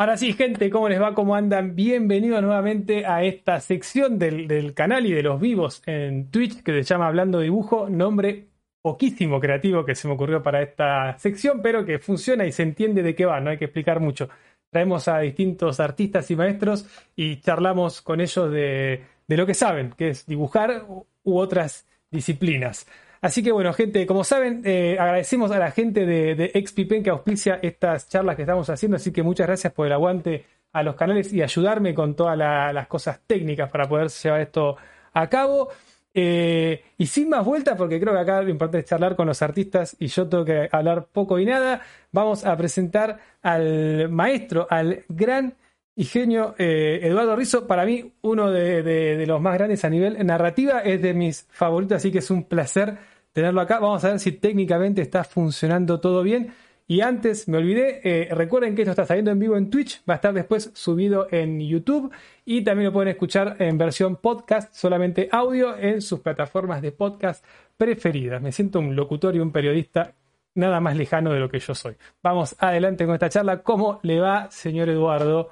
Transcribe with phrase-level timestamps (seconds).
[0.00, 1.12] Ahora sí, gente, ¿cómo les va?
[1.12, 1.74] ¿Cómo andan?
[1.74, 6.82] Bienvenidos nuevamente a esta sección del, canal y de los vivos en Twitch que se
[6.84, 8.46] llama Hablando Dibujo, nombre
[8.80, 13.02] poquísimo creativo que se me ocurrió para esta sección, pero que funciona y se entiende
[13.02, 14.28] de qué va, no hay que explicar mucho.
[14.70, 19.90] Traemos a distintos artistas y maestros y charlamos con ellos de, de lo que saben,
[19.90, 20.86] que es dibujar
[21.24, 22.86] u otras disciplinas.
[23.20, 27.10] Así que bueno, gente, como saben, eh, agradecemos a la gente de, de XPPen que
[27.10, 30.94] auspicia estas charlas que estamos haciendo, así que muchas gracias por el aguante a los
[30.94, 34.76] canales y ayudarme con todas las cosas técnicas para poder llevar esto
[35.12, 35.68] a cabo.
[36.14, 39.40] Eh, y sin más vueltas, porque creo que acá lo importante es charlar con los
[39.42, 45.04] artistas y yo tengo que hablar poco y nada, vamos a presentar al maestro, al
[45.08, 45.54] gran
[45.94, 47.66] y genio eh, Eduardo Rizzo.
[47.66, 52.10] Para mí, uno de, los más grandes a nivel narrativa, es de mis favoritos, así
[52.10, 52.98] que es un placer
[53.32, 53.78] tenerlo acá.
[53.78, 56.52] Vamos a ver si técnicamente está funcionando todo bien.
[56.90, 60.14] Y antes, me olvidé, eh, recuerden que esto está saliendo en vivo en Twitch, va
[60.14, 62.10] a estar después subido en YouTube
[62.46, 67.44] y también lo pueden escuchar en versión podcast, solamente audio, en sus plataformas de podcast
[67.76, 68.40] preferidas.
[68.40, 70.14] Me siento un locutor y un periodista
[70.54, 71.94] nada más lejano de lo que yo soy.
[72.22, 73.62] Vamos adelante con esta charla.
[73.62, 75.50] ¿Cómo le va, señor Eduardo?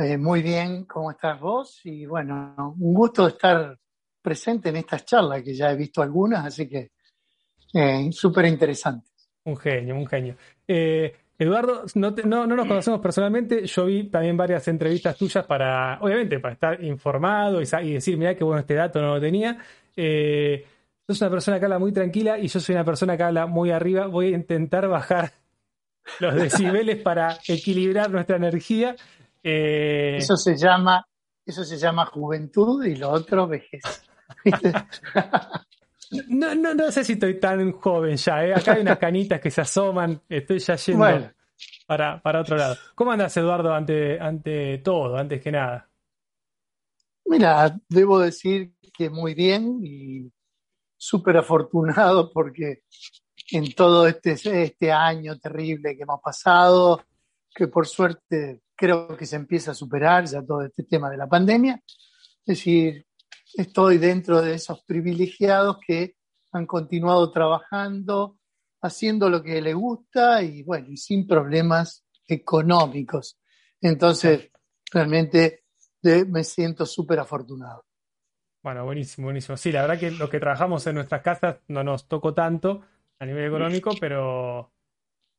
[0.00, 1.80] Eh, muy bien, ¿cómo estás vos?
[1.84, 3.76] Y bueno, un gusto estar
[4.28, 6.90] presente en estas charlas, que ya he visto algunas, así que
[7.72, 9.30] eh, súper interesantes.
[9.44, 10.36] Un genio, un genio.
[10.66, 16.40] Eh, Eduardo, no, no, nos conocemos personalmente, yo vi también varias entrevistas tuyas para, obviamente,
[16.40, 19.56] para estar informado y, decir, mira qué bueno este dato no lo tenía.
[19.96, 20.66] Eh,
[21.06, 23.70] sos una persona que habla muy tranquila y yo soy una persona que habla muy
[23.70, 24.08] arriba.
[24.08, 25.32] Voy a intentar bajar
[26.20, 28.94] los decibeles para equilibrar nuestra energía.
[29.42, 31.06] Eh, eso se llama,
[31.46, 34.07] eso se llama juventud y lo otro vejez.
[36.28, 38.54] No, no, no sé si estoy tan joven ya, ¿eh?
[38.54, 41.30] acá hay unas canitas que se asoman, estoy ya yendo
[41.86, 42.76] para, para otro lado.
[42.94, 45.88] ¿Cómo andas, Eduardo, ante, ante todo, antes que nada?
[47.26, 50.32] Mira, debo decir que muy bien y
[50.96, 52.82] súper afortunado porque
[53.50, 57.04] en todo este, este año terrible que hemos pasado,
[57.54, 61.26] que por suerte creo que se empieza a superar ya todo este tema de la
[61.26, 61.82] pandemia.
[61.84, 63.06] Es decir,
[63.54, 66.16] estoy dentro de esos privilegiados que
[66.52, 68.38] han continuado trabajando,
[68.80, 73.38] haciendo lo que les gusta y bueno, y sin problemas económicos.
[73.80, 74.50] Entonces,
[74.92, 75.64] realmente
[76.02, 77.84] me siento súper afortunado.
[78.62, 79.56] Bueno, buenísimo, buenísimo.
[79.56, 82.82] Sí, la verdad que lo que trabajamos en nuestras casas no nos tocó tanto
[83.18, 84.70] a nivel económico, pero,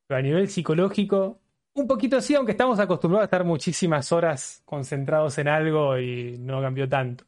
[0.08, 1.40] pero a nivel psicológico
[1.74, 6.62] un poquito así, aunque estamos acostumbrados a estar muchísimas horas concentrados en algo y no
[6.62, 7.25] cambió tanto.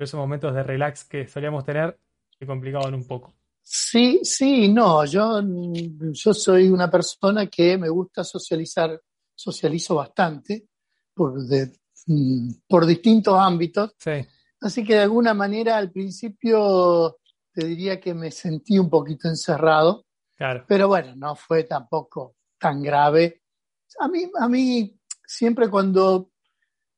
[0.00, 2.00] Pero esos momentos de relax que solíamos tener
[2.38, 3.34] se complicaban un poco.
[3.60, 8.98] Sí, sí, no, yo, yo soy una persona que me gusta socializar,
[9.34, 10.68] socializo bastante
[11.12, 11.34] por,
[12.06, 13.94] mm, por distintos ámbitos.
[13.98, 14.26] Sí.
[14.62, 17.18] Así que de alguna manera al principio
[17.52, 20.06] te diría que me sentí un poquito encerrado.
[20.34, 20.64] Claro.
[20.66, 23.42] Pero bueno, no fue tampoco tan grave
[23.98, 26.30] a mí, a mí siempre cuando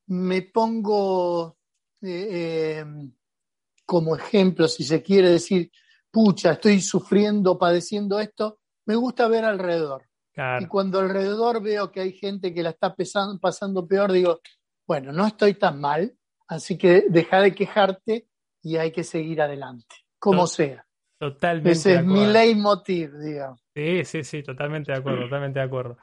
[0.06, 1.56] me pongo
[2.02, 2.84] eh, eh,
[3.84, 5.70] como ejemplo, si se quiere decir,
[6.10, 10.04] pucha, estoy sufriendo, padeciendo esto, me gusta ver alrededor.
[10.60, 12.94] Y cuando alrededor veo que hay gente que la está
[13.40, 14.40] pasando peor, digo,
[14.86, 16.16] bueno, no estoy tan mal,
[16.48, 18.28] así que deja de quejarte
[18.62, 20.86] y hay que seguir adelante, como sea.
[21.18, 21.72] Totalmente.
[21.72, 23.60] Ese es mi leitmotiv, digamos.
[23.74, 25.96] Sí, sí, sí, totalmente de acuerdo, totalmente de acuerdo.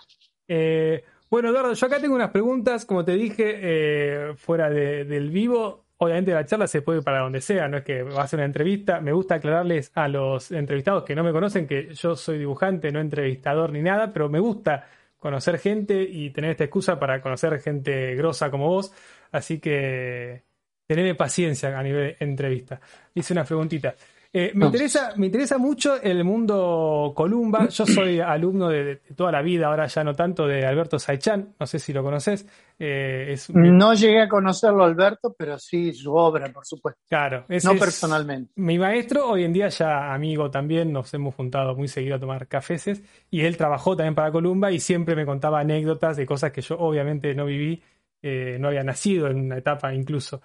[0.47, 5.88] Eh, bueno, Eduardo, yo acá tengo unas preguntas, como te dije, eh, fuera del vivo.
[6.01, 8.37] Obviamente la charla se puede ir para donde sea, no es que va a ser
[8.39, 9.01] una entrevista.
[9.01, 13.01] Me gusta aclararles a los entrevistados que no me conocen que yo soy dibujante, no
[13.01, 18.15] entrevistador ni nada, pero me gusta conocer gente y tener esta excusa para conocer gente
[18.15, 18.93] grosa como vos.
[19.33, 20.43] Así que
[20.87, 22.79] tenedme paciencia a nivel entrevista.
[23.13, 23.93] Hice una preguntita.
[24.31, 27.67] Eh, me, interesa, me interesa mucho el mundo Columba.
[27.69, 31.55] Yo soy alumno de, toda la vida, ahora ya no tanto, de Alberto Saichan.
[31.59, 32.45] No sé si lo conoces.
[32.77, 37.01] Eh, no llegué a conocerlo, Alberto, pero sí su obra, por supuesto.
[37.09, 38.51] Claro, no personalmente.
[38.57, 42.47] Mi maestro, hoy en día ya amigo también, nos hemos juntado muy seguido a tomar
[42.47, 43.01] cafeces.
[43.31, 46.77] Y él trabajó también para Columba y siempre me contaba anécdotas de cosas que yo
[46.77, 47.81] obviamente no viví,
[48.21, 50.41] eh, no había nacido en una etapa incluso.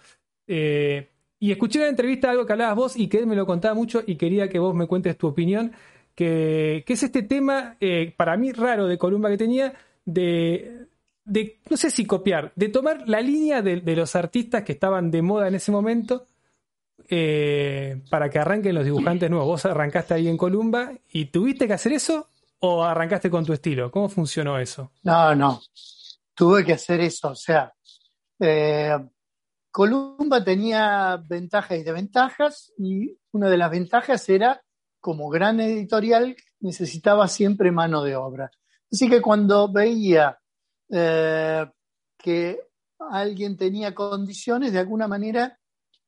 [0.46, 1.13] Eh,
[1.44, 3.74] y escuché en la entrevista algo que hablabas vos y que él me lo contaba
[3.74, 5.72] mucho y quería que vos me cuentes tu opinión,
[6.14, 9.74] que, es este tema, eh, para mí raro de Columba que tenía,
[10.06, 10.86] de,
[11.22, 15.20] de, no sé si copiar, de tomar la línea de, los artistas que estaban de
[15.20, 16.24] moda en ese momento
[17.10, 19.46] eh, para que arranquen los dibujantes nuevos.
[19.46, 22.26] Vos arrancaste ahí en Columba y tuviste que hacer eso
[22.60, 23.90] o arrancaste con tu estilo?
[23.90, 24.92] ¿Cómo funcionó eso?
[25.02, 25.60] No, no.
[26.34, 27.32] Tuve que hacer eso.
[27.32, 27.70] O sea,
[28.40, 28.96] eh,
[29.74, 34.62] Columba tenía ventajas y desventajas y una de las ventajas era,
[35.00, 38.52] como gran editorial, necesitaba siempre mano de obra.
[38.92, 40.38] Así que cuando veía
[40.88, 41.66] eh,
[42.16, 42.60] que
[43.00, 45.58] alguien tenía condiciones, de alguna manera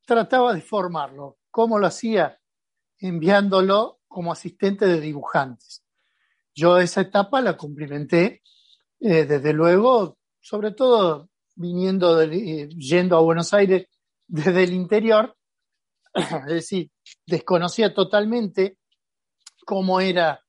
[0.06, 1.38] trataba de formarlo.
[1.50, 2.38] ¿Cómo lo hacía?
[3.00, 5.82] Enviándolo como asistente de dibujantes.
[6.54, 8.44] Yo esa etapa la cumplimenté,
[9.00, 13.86] eh, desde luego, sobre todo viniendo, eh, yendo a Buenos Aires
[14.26, 15.36] desde el interior,
[16.14, 16.90] es decir,
[17.26, 18.78] desconocía totalmente
[19.64, 20.40] cómo era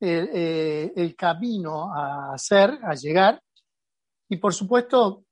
[0.00, 3.42] el, el camino a hacer, a llegar,
[4.28, 5.24] y por supuesto,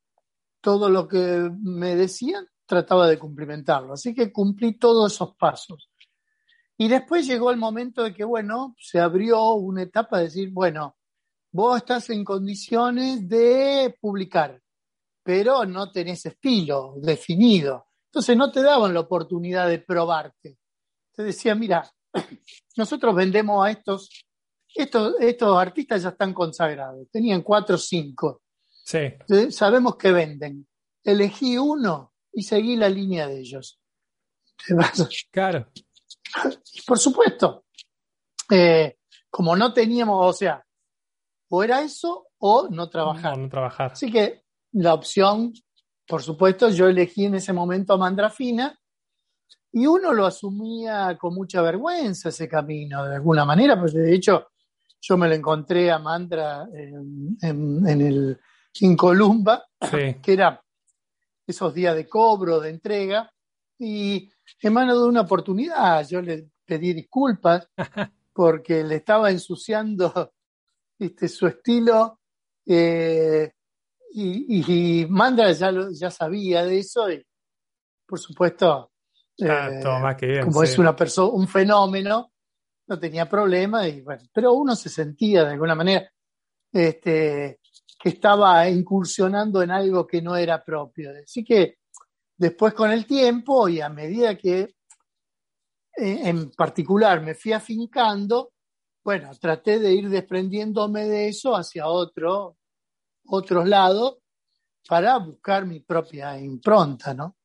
[0.60, 3.94] todo lo que me decían trataba de cumplimentarlo.
[3.94, 5.90] Así que cumplí todos esos pasos.
[6.78, 10.96] Y después llegó el momento de que, bueno, se abrió una etapa de decir, bueno,
[11.50, 14.61] vos estás en condiciones de publicar,
[15.22, 17.86] pero no tenés estilo definido.
[18.06, 20.58] Entonces no te daban la oportunidad de probarte.
[21.14, 21.90] Te decía, mira,
[22.76, 24.10] nosotros vendemos a estos,
[24.74, 28.42] estos, estos artistas ya están consagrados, tenían cuatro o cinco.
[28.84, 29.12] Sí.
[29.50, 30.66] Sabemos que venden.
[31.04, 33.80] Elegí uno y seguí la línea de ellos.
[35.30, 35.68] Claro.
[36.86, 37.64] Por supuesto.
[38.50, 38.98] Eh,
[39.30, 40.64] como no teníamos, o sea,
[41.48, 43.36] o era eso o no trabajar.
[43.36, 43.92] No, no trabajar.
[43.92, 44.41] Así que
[44.72, 45.52] la opción,
[46.06, 48.78] por supuesto, yo elegí en ese momento a Mandrafina
[49.72, 54.48] y uno lo asumía con mucha vergüenza ese camino, de alguna manera, pues de hecho
[55.00, 58.38] yo me lo encontré a Mandra en, en el
[58.80, 60.62] en Columba, que era
[61.46, 63.30] esos días de cobro, de entrega,
[63.78, 64.30] y
[64.60, 67.68] en mano de una oportunidad yo le pedí disculpas
[68.32, 70.32] porque le estaba ensuciando
[70.98, 72.20] este, su estilo
[72.64, 73.52] eh,
[74.14, 77.24] y, Mandra ya, ya sabía de eso y
[78.06, 78.92] por supuesto
[79.42, 79.70] ah,
[80.20, 82.32] eh, como es una persona un fenómeno
[82.86, 86.10] no tenía problema y bueno pero uno se sentía de alguna manera
[86.70, 87.60] este
[88.02, 91.12] que estaba incursionando en algo que no era propio.
[91.22, 91.78] Así que
[92.36, 94.62] después con el tiempo y a medida que
[95.96, 98.50] eh, en particular me fui afincando,
[99.04, 102.56] bueno, traté de ir desprendiéndome de eso hacia otro,
[103.26, 104.18] otros lados
[104.88, 107.36] para buscar mi propia impronta, ¿no?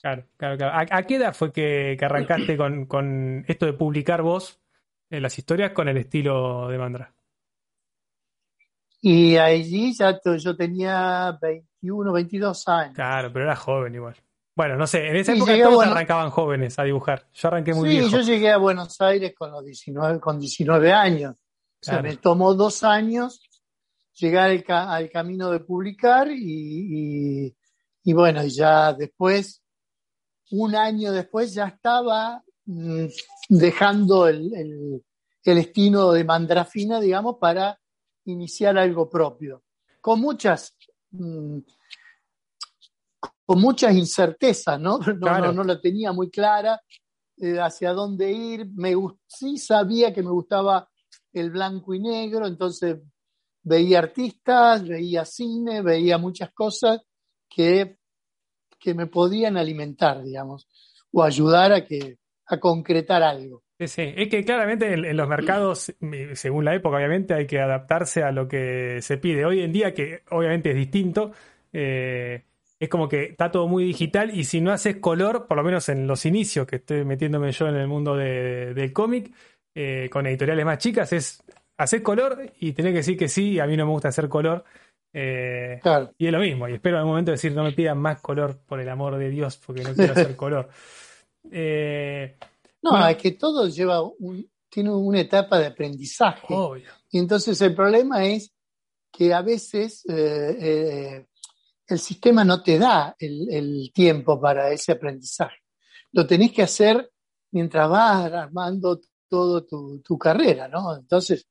[0.00, 0.88] Claro, claro, claro.
[0.90, 4.60] ¿A, qué edad fue que, arrancaste con, esto de publicar vos
[5.10, 7.14] en las historias con el estilo de Mandra?
[9.02, 12.94] Y allí ya yo tenía 21, 22 años.
[12.94, 14.16] Claro, pero era joven igual.
[14.56, 17.26] Bueno, no sé, en esa época todos arrancaban jóvenes a dibujar.
[17.32, 21.36] Yo arranqué muy sí, yo llegué a Buenos Aires con los 19, con 19 años.
[21.36, 23.40] O sea, me tomó dos años
[24.20, 27.54] llegar al, camino de publicar y,
[28.04, 29.62] y, bueno, ya después,
[30.50, 33.06] un año después, ya estaba mm,
[33.48, 35.04] dejando el, el,
[35.44, 37.78] el destino de Mandrafina, digamos, para
[38.24, 39.62] iniciar algo propio,
[40.00, 40.76] con muchas,
[41.10, 41.58] mm,
[43.46, 44.98] con muchas incertezas, ¿no?
[45.20, 46.80] No, no, la tenía muy clara
[47.38, 48.68] eh, hacia dónde ir.
[48.74, 48.94] Me,
[49.26, 50.88] sí sabía que me gustaba
[51.32, 52.98] el blanco y negro, entonces
[53.62, 57.00] veía artistas, veía cine, veía muchas cosas
[57.48, 57.96] que,
[58.78, 60.68] que me podían alimentar, digamos,
[61.12, 63.62] o ayudar a, que, a concretar algo.
[63.78, 65.94] Sí, es que claramente en, los mercados,
[66.34, 69.46] según la época, obviamente, hay que adaptarse a lo que se pide.
[69.46, 71.32] Hoy en día, que obviamente es distinto,
[71.72, 72.44] eh,
[72.78, 75.88] es como que está todo muy digital y si no haces color, por lo menos
[75.88, 79.32] en los inicios, que estoy metiéndome yo en el mundo del cómic,
[79.74, 81.42] eh, con editoriales más chicas, es
[81.82, 84.64] hacer color y tener que decir que sí, a mí no me gusta hacer color.
[85.12, 85.80] Eh,
[86.18, 88.60] y es lo mismo, y espero en algún momento decir, no me pidan más color,
[88.66, 90.68] por el amor de Dios, porque no quiero hacer color.
[91.50, 92.36] Eh,
[92.82, 96.54] no, es que todo lleva un, tiene una etapa de aprendizaje.
[97.10, 98.52] Y entonces el problema es
[99.10, 101.26] que a veces eh,
[101.86, 105.56] el sistema no te da el, tiempo para ese aprendizaje.
[106.12, 107.10] Lo tenés que hacer
[107.50, 110.96] mientras vas armando toda tu, carrera, ¿no?
[110.96, 111.48] Entonces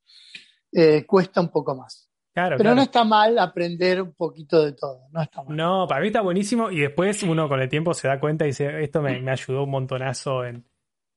[0.72, 2.08] eh, cuesta un poco más.
[2.32, 5.58] Pero no está mal aprender un poquito de todo, no está mal.
[5.58, 8.50] No, para mí está buenísimo y después uno con el tiempo se da cuenta y
[8.50, 10.64] dice, esto me, me ayudó un montonazo en,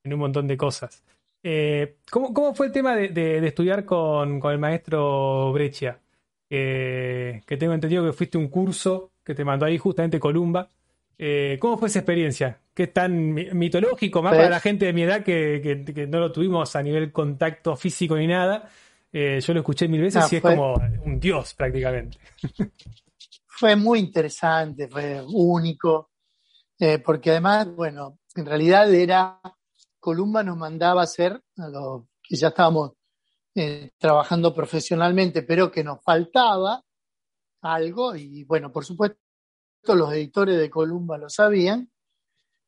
[0.04, 1.04] en un montón de cosas.
[1.45, 5.99] Eh, ¿cómo, fue el tema de, estudiar con, el maestro Breccia?
[6.49, 10.69] que tengo entendido que fuiste un curso que te mandó ahí justamente Columba.
[11.16, 12.61] Eh, ¿Cómo fue esa experiencia?
[12.74, 14.22] ¿Qué tan mitológico?
[14.22, 18.16] Más para la gente de mi edad que, no lo tuvimos a nivel contacto físico
[18.16, 18.68] ni nada.
[19.12, 20.74] Eh, yo lo escuché mil veces y es fue- como
[21.04, 22.18] un dios prácticamente.
[23.54, 26.10] Fue muy interesante, fue único,
[26.80, 29.40] eh, porque además, bueno, en realidad era,
[30.00, 32.94] Columba nos mandaba hacer, a los que ya estábamos
[33.54, 36.82] eh, trabajando profesionalmente, pero que nos faltaba
[37.60, 39.18] algo, y bueno, por supuesto,
[39.84, 41.91] los editores de Columba lo sabían,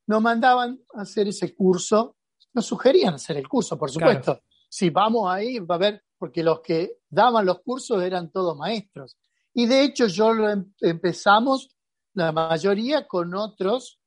[0.07, 2.17] nos mandaban a hacer ese curso,
[2.53, 4.13] nos sugerían hacer el curso, por Claro.
[4.23, 4.43] supuesto.
[4.69, 9.17] Si vamos ahí, va a ver, porque los que daban los cursos eran todos maestros.
[9.53, 11.77] Y de hecho, yo lo em- empezamos,
[12.15, 13.99] la mayoría, con otros,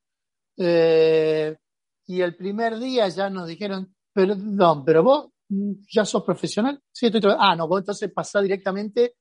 [0.58, 1.56] eh,
[2.06, 6.82] y el primer día ya nos dijeron, perdón, pero vos mm, ya sos profesional.
[6.92, 9.16] Sí, estoy Ah, no, vos entonces pasá directamente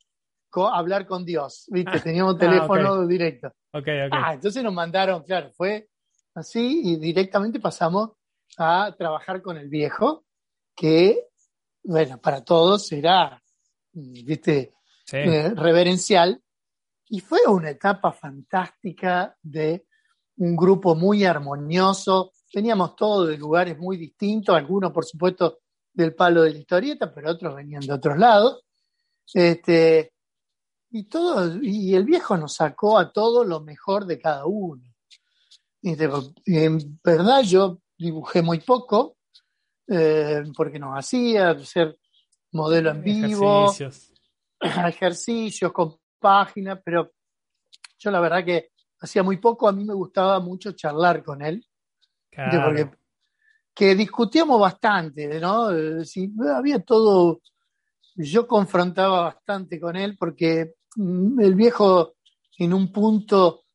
[0.51, 1.67] co- a hablar con Dios.
[1.69, 2.01] ¿Viste?
[2.01, 3.49] Teníamos ah, teléfono directo.
[3.73, 4.13] Ok, ok.
[4.13, 5.89] Ah, entonces nos mandaron, claro, fue
[6.37, 8.11] así y directamente pasamos
[8.59, 10.25] a trabajar con el viejo,
[10.75, 11.29] que,
[11.83, 13.43] bueno, para todos era,
[13.93, 14.75] mm, viste,
[15.05, 15.19] Sí.
[15.19, 16.43] eh, reverencial.
[17.09, 19.87] Y fue una etapa fantástica de
[20.39, 22.33] un grupo muy armonioso.
[22.53, 25.61] Teníamos todos de lugares muy distintos, algunos, por supuesto,
[25.93, 28.65] del palo de la historieta, pero otros venían de otros lados.
[29.33, 30.13] Este,
[30.91, 34.83] y, todo, y el viejo nos sacó a todo lo mejor de cada uno.
[35.87, 36.09] Este,
[36.47, 39.19] en verdad yo dibujé muy poco,
[39.87, 41.97] eh, porque nos hacía hacer
[42.51, 44.13] modelo en vivo, Ejercicios.
[44.89, 47.13] ejercicios con páginas, pero
[47.99, 51.65] yo la verdad que hacía muy poco, a mí me gustaba mucho charlar con él,
[52.61, 52.91] porque
[53.73, 55.71] que discutíamos bastante, ¿no?
[55.71, 57.43] Eh, si- había todo,
[58.17, 62.15] yo confrontaba bastante con él porque mm, el viejo
[62.59, 63.66] en un punto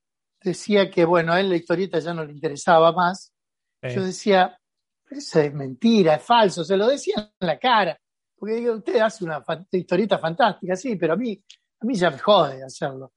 [0.44, 3.34] decía que, bueno, a él la historieta ya no le interesaba más.
[3.82, 3.96] Sí.
[3.96, 4.58] Yo decía,
[5.10, 8.00] eso es mentira, es falso, se lo decía en la cara.
[8.36, 11.40] Porque digo, usted hace una historieta fantástica, sí, pero a mí,
[11.80, 13.14] a mí ya me jode hacerlo.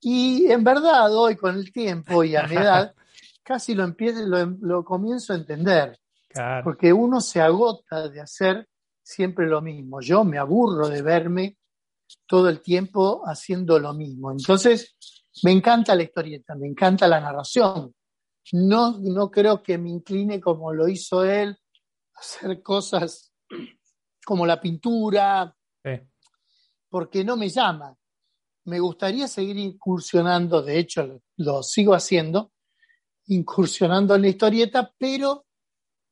[0.00, 2.94] Y en verdad, hoy con el tiempo y a mi edad,
[3.42, 5.98] casi lo empiezo, lo, lo comienzo a entender.
[6.28, 6.64] Claro.
[6.64, 8.66] Porque uno se agota de hacer
[9.02, 10.00] siempre lo mismo.
[10.00, 11.58] Yo me aburro de verme
[12.26, 14.32] todo el tiempo haciendo lo mismo.
[14.32, 14.96] Entonces,
[15.42, 17.94] me encanta la historieta, me encanta la narración.
[18.52, 21.56] No, no creo que me incline como lo hizo él,
[22.14, 23.32] a hacer cosas
[24.24, 25.90] como la pintura, Sí.
[26.88, 27.96] porque no me llama.
[28.64, 32.52] Me gustaría seguir incursionando, de hecho lo, lo sigo haciendo,
[33.26, 35.46] incursionando en la historieta, pero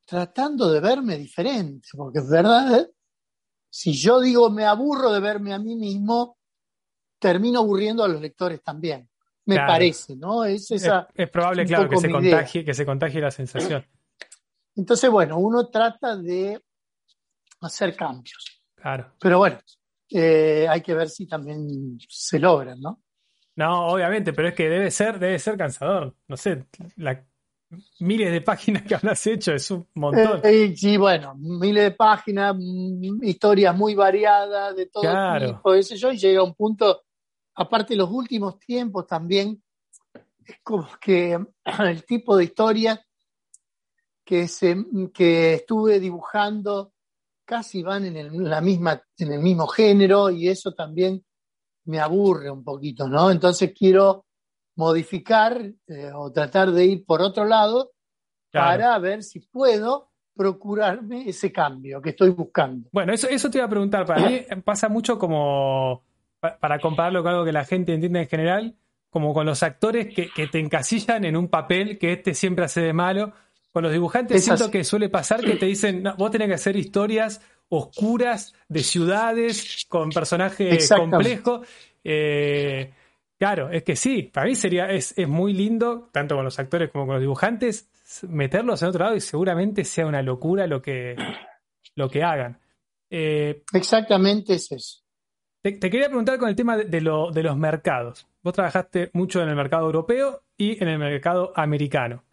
[0.06, 2.90] tratando de verme diferente, porque es verdad, ¿eh?
[3.68, 6.36] si yo digo me aburro de verme a mí mismo,
[7.20, 9.09] termino aburriendo a los lectores también.
[9.46, 9.72] Me Claro.
[9.72, 10.44] parece, ¿no?
[10.44, 12.20] Es Es, esa, es probable, claro, que se, idea.
[12.20, 13.84] contagie, que se contagie la sensación.
[14.76, 16.60] Entonces, bueno, uno trata de
[17.60, 18.62] hacer cambios.
[18.76, 19.12] Claro.
[19.20, 19.58] Pero bueno,
[20.10, 23.02] eh, hay que ver si también se logran, ¿no?
[23.56, 26.14] No, obviamente, pero es que debe ser, debe ser cansador.
[26.28, 26.66] No sé,
[26.96, 27.24] la-
[28.00, 30.40] miles de páginas que habrás hecho es un montón.
[30.44, 32.56] Eh, y sí, bueno, miles de páginas,
[33.22, 35.46] historias muy variadas, de todo Claro.
[35.56, 37.02] tipo, sé yo, y llega un punto,
[37.54, 39.62] aparte los últimos tiempos también,
[40.44, 41.38] es como que
[41.78, 43.06] el tipo de historia
[44.24, 44.76] que, se,
[45.12, 46.92] que estuve dibujando
[47.44, 51.24] casi van en el, la misma, en el mismo género y eso también
[51.86, 53.30] me aburre un poquito, ¿no?
[53.30, 54.26] Entonces quiero
[54.76, 57.92] modificar eh, o tratar de ir por otro lado
[58.50, 58.66] Claro.
[58.66, 62.88] para ver si puedo procurarme ese cambio que estoy buscando.
[62.92, 64.06] Bueno, eso, eso te iba a preguntar.
[64.06, 66.02] Para mí pasa mucho como,
[66.40, 68.74] pa- para compararlo con algo que la gente entiende en general,
[69.10, 72.80] como con los actores que, que te encasillan en un papel que este siempre hace
[72.80, 73.32] de malo.
[73.72, 74.72] Con los dibujantes Es siento así.
[74.72, 79.86] que suele pasar que te dicen, "No, vos tenés que hacer historias oscuras de ciudades
[79.88, 81.68] con personajes complejos.
[82.02, 82.92] Eh,
[83.38, 86.90] claro, es que sí, para mí sería, es, es muy lindo, tanto con los actores
[86.90, 87.88] como con los dibujantes,
[88.28, 91.14] meterlos en otro lado y seguramente sea una locura lo que,
[91.94, 92.58] lo que hagan.
[93.08, 94.98] Eh, Exactamente es eso.
[95.62, 98.26] Te, te quería preguntar con el tema de, de lo- de los mercados.
[98.42, 102.24] Vos trabajaste mucho en el mercado europeo y en el mercado americano.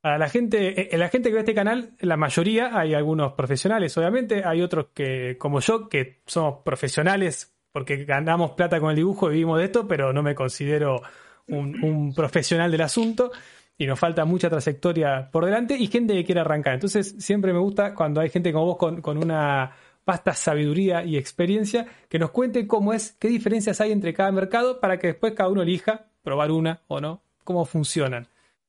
[0.00, 3.96] Para la gente, eh, la gente que ve este canal, la mayoría, hay algunos profesionales,
[3.96, 9.28] obviamente, hay otros que, como yo, que somos profesionales porque ganamos plata con el dibujo
[9.30, 11.00] y vivimos de esto, pero no me considero
[11.48, 13.30] un, un profesional del asunto
[13.78, 16.74] y nos falta mucha trayectoria por delante y gente que quiere arrancar.
[16.74, 19.70] Entonces, siempre me gusta cuando hay gente como vos con, con una
[20.04, 24.80] vasta sabiduría y experiencia que nos cuente cómo es, qué diferencias hay entre cada mercado
[24.80, 28.28] para que después cada uno elija probar una o no, cómo funcionan.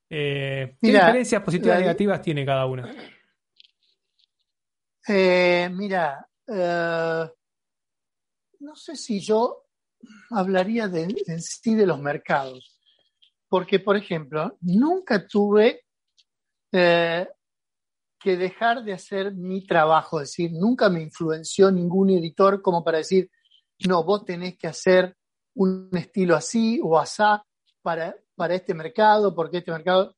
[0.10, 2.94] Eh, ¿Qué Mira, diferencias positivas y negativas tiene cada una?
[5.08, 7.26] Eh, mira, eh,
[8.60, 9.66] no sé si yo
[10.30, 12.80] hablaría de, en sí de los mercados,
[13.48, 15.86] porque, por ejemplo, nunca tuve
[18.24, 23.00] que dejar de hacer mi trabajo, es decir, nunca me influenció ningún editor como para
[23.00, 23.30] decir,
[23.88, 25.16] no, vos tenés que hacer
[25.56, 27.46] un estilo así o asá
[27.82, 30.16] para, para este mercado, porque este mercado...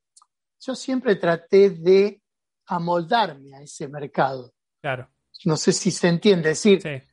[0.58, 2.22] Yo siempre traté de
[2.66, 4.54] amoldarme a ese mercado.
[4.80, 5.08] Claro.
[5.44, 6.52] No sé si se entiende.
[6.52, 7.04] Es decir,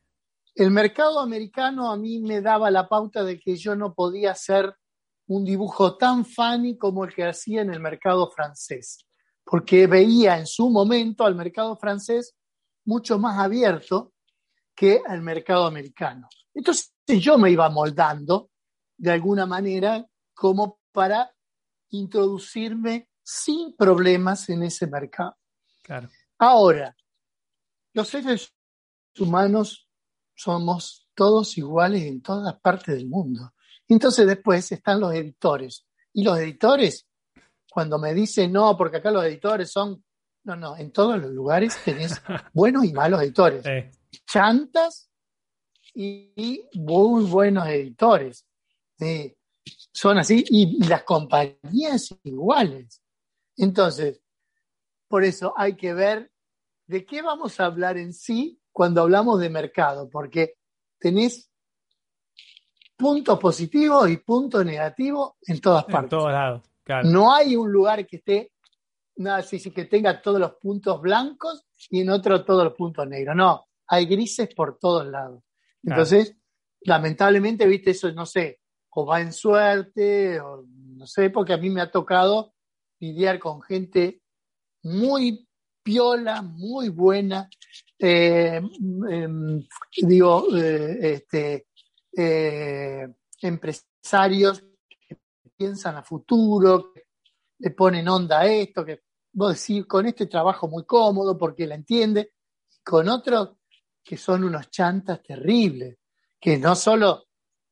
[0.54, 4.74] el mercado americano a mí me daba la pauta de que yo no podía hacer
[5.26, 9.06] un dibujo tan funny como el que hacía en el mercado francés,
[9.44, 12.34] porque veía en su momento al mercado francés
[12.84, 14.12] mucho más abierto
[14.74, 16.28] que al mercado americano.
[16.52, 18.50] Entonces yo me iba moldando
[18.96, 21.32] de alguna manera como para
[21.90, 25.36] introducirme sin problemas en ese mercado.
[25.82, 26.08] Claro.
[26.38, 26.96] Ahora,
[27.92, 28.52] los seres
[29.18, 29.88] humanos
[30.34, 33.54] somos todos iguales en todas partes del mundo.
[33.88, 35.86] Entonces después están los editores.
[36.12, 37.06] Y los editores,
[37.74, 40.04] cuando me dicen, no, porque acá los editores son...
[40.44, 42.22] No, no, en todos los lugares tenés
[42.54, 43.64] buenos y malos editores.
[44.26, 45.10] Chantas
[45.92, 48.46] y muy buenos editores.
[49.92, 53.02] son así, y las compañías iguales.
[53.56, 54.20] Entonces,
[55.08, 56.30] por eso hay que ver
[56.86, 60.58] de qué vamos a hablar en sí cuando hablamos de mercado, porque
[61.00, 61.50] tenés
[62.96, 66.04] puntos positivos y puntos negativos en todas partes.
[66.04, 66.62] En todos lados,
[67.04, 68.52] No hay un lugar que esté,
[69.16, 73.06] nada, sí, sí, que tenga todos los puntos blancos y en otro todos los puntos
[73.06, 73.34] negros.
[73.36, 75.42] No, hay grises por todos lados.
[75.82, 76.36] Entonces,
[76.82, 78.60] lamentablemente, viste, eso no sé,
[78.90, 82.54] o va en suerte, o no sé, porque a mí me ha tocado
[83.00, 84.20] lidiar con gente
[84.82, 85.46] muy
[85.82, 87.48] piola, muy buena,
[87.98, 88.60] eh,
[89.10, 89.62] em,
[90.02, 91.66] digo, eh, este,
[92.16, 93.06] eh,
[93.42, 94.64] empresarios
[95.56, 97.04] piensan a futuro, que
[97.58, 101.74] le ponen onda a esto, que vos decís, con este trabajo muy cómodo porque la
[101.74, 102.32] entiende,
[102.84, 103.56] con otros
[104.02, 105.98] que son unos chantas terribles,
[106.38, 107.24] que no solo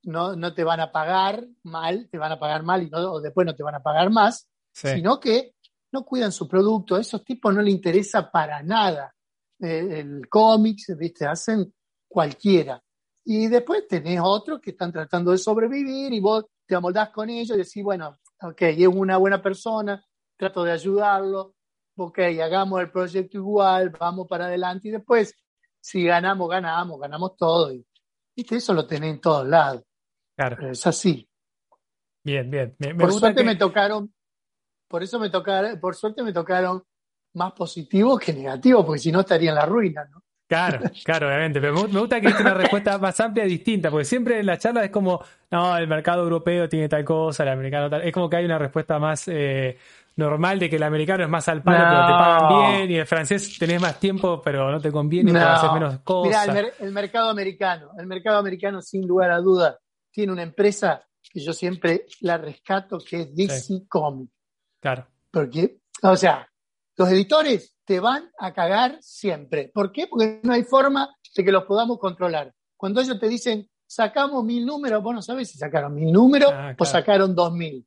[0.04, 3.20] no, no te van a pagar mal, te van a pagar mal y no, o
[3.20, 5.54] después no te van a pagar más, sino que
[5.92, 9.14] no cuidan su producto, a esos tipos no les interesa para nada
[9.60, 11.26] eh, el cómics, ¿viste?
[11.26, 11.72] hacen
[12.08, 12.82] cualquiera.
[13.24, 17.56] Y después tenés otros que están tratando de sobrevivir y vos te amoldás con ellos
[17.56, 20.04] y decís, bueno, ok, es una buena persona,
[20.36, 21.54] trato de ayudarlo,
[21.96, 25.34] ok, hagamos el proyecto igual, vamos para adelante y después,
[25.80, 27.72] si ganamos, ganamos, ganamos todo.
[27.72, 27.86] Y,
[28.34, 28.56] ¿viste?
[28.56, 29.82] Eso lo tenés en todos lados.
[30.34, 30.70] Claro.
[30.70, 31.28] es así.
[32.24, 32.76] Bien, bien.
[32.96, 34.12] por suerte me tocaron,
[34.88, 36.82] por eso me tocaron, por suerte me tocaron
[37.34, 40.21] más positivos que negativos, porque si no estaría en la ruina, ¿no?
[40.52, 41.62] Claro, claro, obviamente.
[41.62, 44.58] Pero me gusta que es una respuesta más amplia y distinta, porque siempre en la
[44.58, 48.02] charla es como, no, el mercado europeo tiene tal cosa, el americano tal.
[48.02, 49.78] Es como que hay una respuesta más eh,
[50.16, 53.06] normal de que el americano es más al palo, pero te pagan bien, y el
[53.06, 55.40] francés tenés más tiempo, pero no te conviene, no.
[55.40, 56.48] hacer menos cosas.
[56.48, 59.78] Mira, el, mercado americano, el mercado americano, sin lugar a duda,
[60.10, 64.34] tiene una empresa que yo siempre la rescato, que es DC Comics.
[64.82, 65.06] Claro.
[65.30, 66.46] Porque, o sea,
[66.96, 69.70] los editores te van a cagar siempre.
[69.72, 70.06] ¿Por qué?
[70.06, 72.54] Porque no hay forma de que los podamos controlar.
[72.76, 76.74] Cuando ellos te dicen, sacamos mil números, vos no sabes si sacaron mil números ah,
[76.78, 77.86] o sacaron dos mil.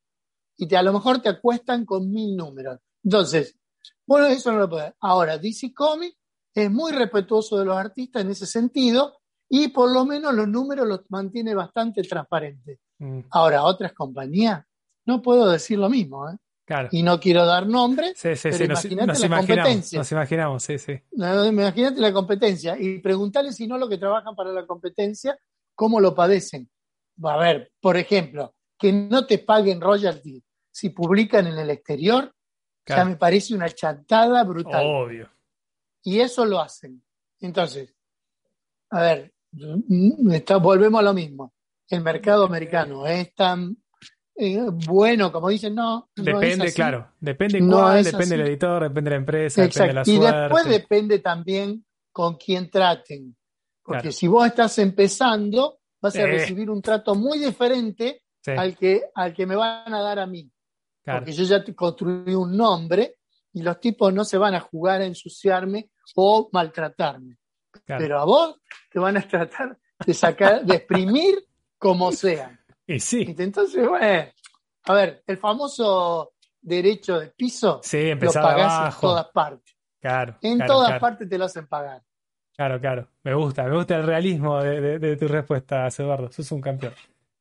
[0.58, 2.80] Y te, a lo mejor te acuestan con mil números.
[3.04, 3.58] Entonces,
[4.06, 4.94] bueno, eso no lo puede.
[5.00, 6.18] Ahora, DC Comics
[6.54, 9.18] es muy respetuoso de los artistas en ese sentido
[9.50, 12.80] y por lo menos los números los mantiene bastante transparentes.
[13.00, 13.22] Mm.
[13.32, 14.64] Ahora, otras compañías,
[15.06, 16.30] no puedo decir lo mismo.
[16.30, 16.38] ¿eh?
[16.92, 20.00] Y no quiero dar nombres, pero imagínate la competencia.
[20.00, 21.00] Nos imaginamos, sí, sí.
[21.12, 25.38] imagínate la competencia y preguntarle si no lo que trabajan para la competencia,
[25.76, 26.70] cómo lo padecen.
[27.24, 32.34] A ver, por ejemplo, que no te paguen royalty si publican en el exterior,
[32.86, 34.84] ya me parece una chantada brutal.
[34.86, 35.30] Obvio.
[36.04, 37.02] Y eso lo hacen.
[37.40, 37.96] Entonces,
[38.90, 39.34] a ver,
[40.62, 41.54] volvemos a lo mismo.
[41.88, 43.78] El mercado americano es tan
[44.38, 46.10] eh, bueno, como dicen, no.
[46.16, 47.12] Depende, claro.
[47.20, 50.28] Depende cuál, depende del editor, depende de la empresa, depende de la suerte.
[50.28, 53.36] Y después depende también con quién traten.
[53.82, 59.34] Porque si vos estás empezando, vas a recibir un trato muy diferente al, que, al
[59.34, 60.52] que me van a dar a mí.
[61.04, 63.18] Porque yo ya te construí un nombre
[63.54, 67.38] y los tipos no se van a jugar a ensuciarme o maltratarme.
[67.86, 68.60] Pero a vos
[68.92, 71.36] te van a tratar de sacar, de exprimir
[71.78, 72.55] como sea.
[72.88, 73.36] Y sí.
[73.38, 74.32] Entonces, bueno,
[74.86, 79.76] a ver, el famoso derecho de piso sí, lo pagás en todas partes.
[80.00, 80.36] Claro.
[80.42, 82.02] En todas partes te lo hacen pagar.
[82.56, 83.08] Claro, claro.
[83.24, 86.32] Me gusta, me gusta el realismo de, tu respuesta, Eduardo.
[86.32, 86.94] Sos un campeón.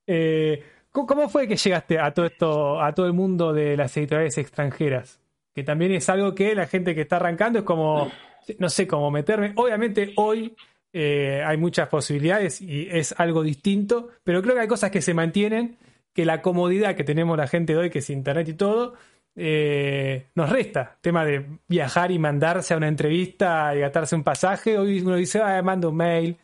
[0.06, 4.36] Eh, ¿cómo, fue que llegaste a todo esto, a todo el mundo de las editoriales
[4.38, 5.20] extranjeras?
[5.54, 8.10] Que también es algo que la gente que está arrancando es como,
[8.58, 9.52] no sé cómo meterme.
[9.56, 10.56] Obviamente hoy
[10.96, 15.12] eh, hay muchas posibilidades y es algo distinto, pero creo que hay cosas que se
[15.12, 15.76] mantienen,
[16.12, 18.94] que la comodidad que tenemos la gente de hoy, que es internet y todo,
[19.34, 20.96] eh, nos resta.
[21.00, 24.78] Tema de viajar y mandarse a una entrevista y gastarse un pasaje.
[24.78, 26.38] Hoy uno dice, ah, manda un mail.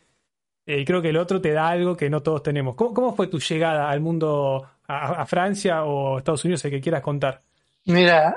[0.65, 2.75] Eh, y creo que el otro te da algo que no todos tenemos.
[2.75, 7.41] ¿Cómo, fue tu llegada al mundo, a, Francia o Estados Unidos, el que quieras contar?
[7.85, 8.35] Mira,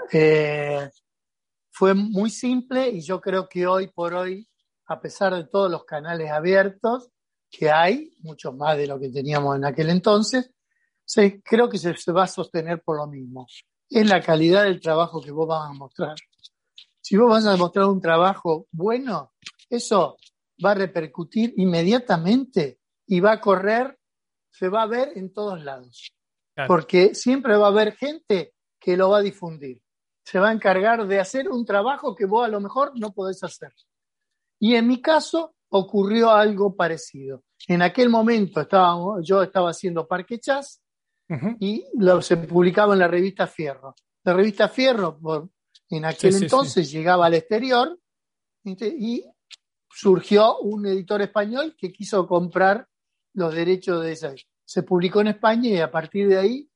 [1.72, 4.46] fue muy simple y yo creo que hoy por hoy,
[4.86, 7.10] a pesar de todos los canales abiertos
[7.50, 10.50] que hay, muchos más de lo que teníamos en aquel entonces,
[11.44, 13.46] creo que se va a sostener por lo mismo
[13.90, 16.16] es la calidad del trabajo que vos vas a mostrar.
[17.00, 19.32] Si vos vas a mostrar un trabajo bueno,
[19.68, 20.16] eso
[20.64, 23.98] va a repercutir inmediatamente y va a correr,
[24.50, 26.12] se va a ver en todos lados.
[26.66, 29.80] Porque siempre va a haber gente que lo va a difundir.
[30.24, 33.42] Se va a encargar de hacer un trabajo que vos a lo mejor no podés
[33.44, 33.72] hacer.
[34.58, 37.42] Y en mi caso ocurrió algo parecido.
[37.66, 40.80] En aquel momento estábamos, yo estaba haciendo Parque Chas
[41.58, 43.94] y lo, se publicaba en la revista Fierro.
[44.22, 45.48] La revista Fierro, por,
[45.90, 47.98] en aquel entonces, llegaba al exterior
[48.64, 49.24] y
[49.90, 52.88] surgió un editor español que quiso comprar
[53.34, 54.34] los derechos de esa.
[54.64, 56.70] Se publicó en España y a partir de ahí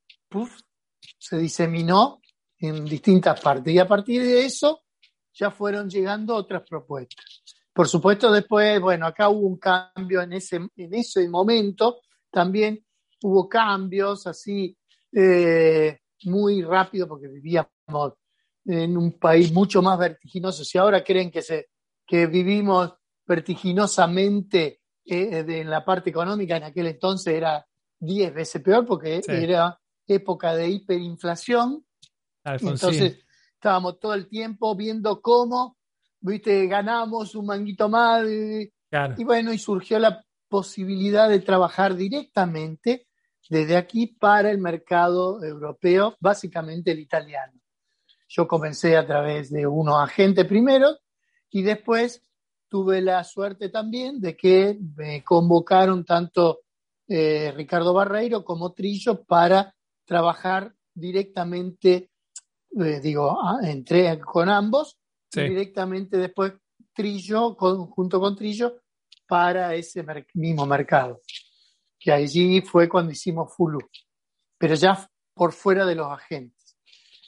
[1.17, 2.21] se diseminó
[2.59, 3.73] en distintas partes.
[3.73, 4.83] Y a partir de eso
[5.33, 7.38] ya fueron llegando otras propuestas.
[7.79, 12.85] Por supuesto, después, bueno, acá hubo un cambio en ese, en ese momento también
[13.23, 14.77] hubo cambios así
[15.13, 17.69] eh, muy rápido porque vivíamos
[18.65, 20.65] en un país mucho más vertiginoso.
[20.65, 21.69] Si ahora creen que, se,
[22.05, 27.65] que vivimos vertiginosamente eh, en la parte económica, en aquel entonces era
[27.97, 31.85] 10 veces peor porque era época de hiperinflación.
[32.43, 33.19] Entonces
[33.53, 35.78] estábamos todo el tiempo viendo cómo,
[36.21, 38.25] viste, ganamos un manguito más.
[38.27, 43.07] Y bueno, y surgió la posibilidad de trabajar directamente
[43.49, 47.53] desde aquí para el mercado europeo, básicamente el italiano.
[48.27, 50.97] Yo comencé a través de unos agentes primero
[51.49, 52.21] y después
[52.67, 56.61] tuve la suerte también de que me convocaron tanto
[57.07, 59.73] eh, Ricardo Barreiro como Trillo para
[60.05, 62.11] trabajar directamente,
[62.79, 64.98] eh, digo, entré con ambos,
[65.31, 66.53] directamente después
[66.93, 68.81] Trillo, junto con Trillo,
[69.27, 71.21] para ese mismo mercado
[71.99, 73.79] que allí fue cuando hicimos Fulu,
[74.57, 76.77] pero ya por fuera de los agentes.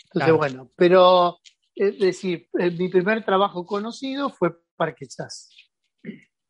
[0.06, 1.40] Entonces, bueno, pero
[1.76, 5.50] es decir, mi primer trabajo conocido fue Parque Chas.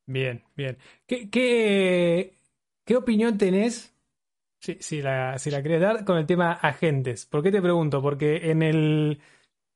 [0.06, 0.78] Bien, bien.
[1.08, 3.96] ¿Qué, qué, opinión tenés,
[4.60, 7.26] si, si, la, si la querés dar, con el tema agentes?
[7.26, 8.02] ¿Por qué te pregunto?
[8.02, 9.22] Porque en el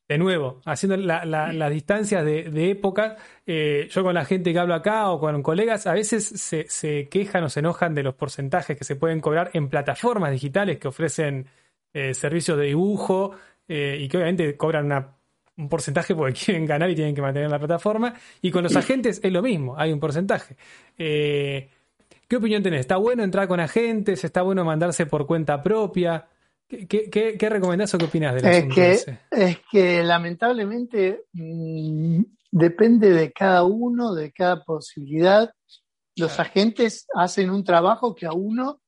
[0.08, 3.16] de nuevo, haciendo las distancias de, época,
[3.46, 7.44] eh, yo con la gente que hablo acá o con colegas, a veces se, quejan
[7.44, 11.48] o se enojan de los porcentajes que se pueden cobrar en plataformas digitales que ofrecen
[11.92, 13.32] eh, servicios de dibujo
[13.68, 15.16] eh, y que obviamente cobran
[15.58, 18.14] un porcentaje porque quieren ganar y tienen que mantener la plataforma.
[18.44, 20.56] Y con los agentes es lo mismo, hay un porcentaje.
[20.96, 22.82] ¿Qué opinión tenés?
[22.82, 24.24] ¿Está bueno entrar con agentes?
[24.24, 26.28] ¿Está bueno mandarse por cuenta propia?
[26.68, 33.32] ¿Qué, qué, recomendás o qué opinas de es que, Es que lamentablemente mm, depende de
[33.32, 35.54] cada uno, de cada posibilidad.
[36.16, 38.82] Los agentes hacen un trabajo que a uno,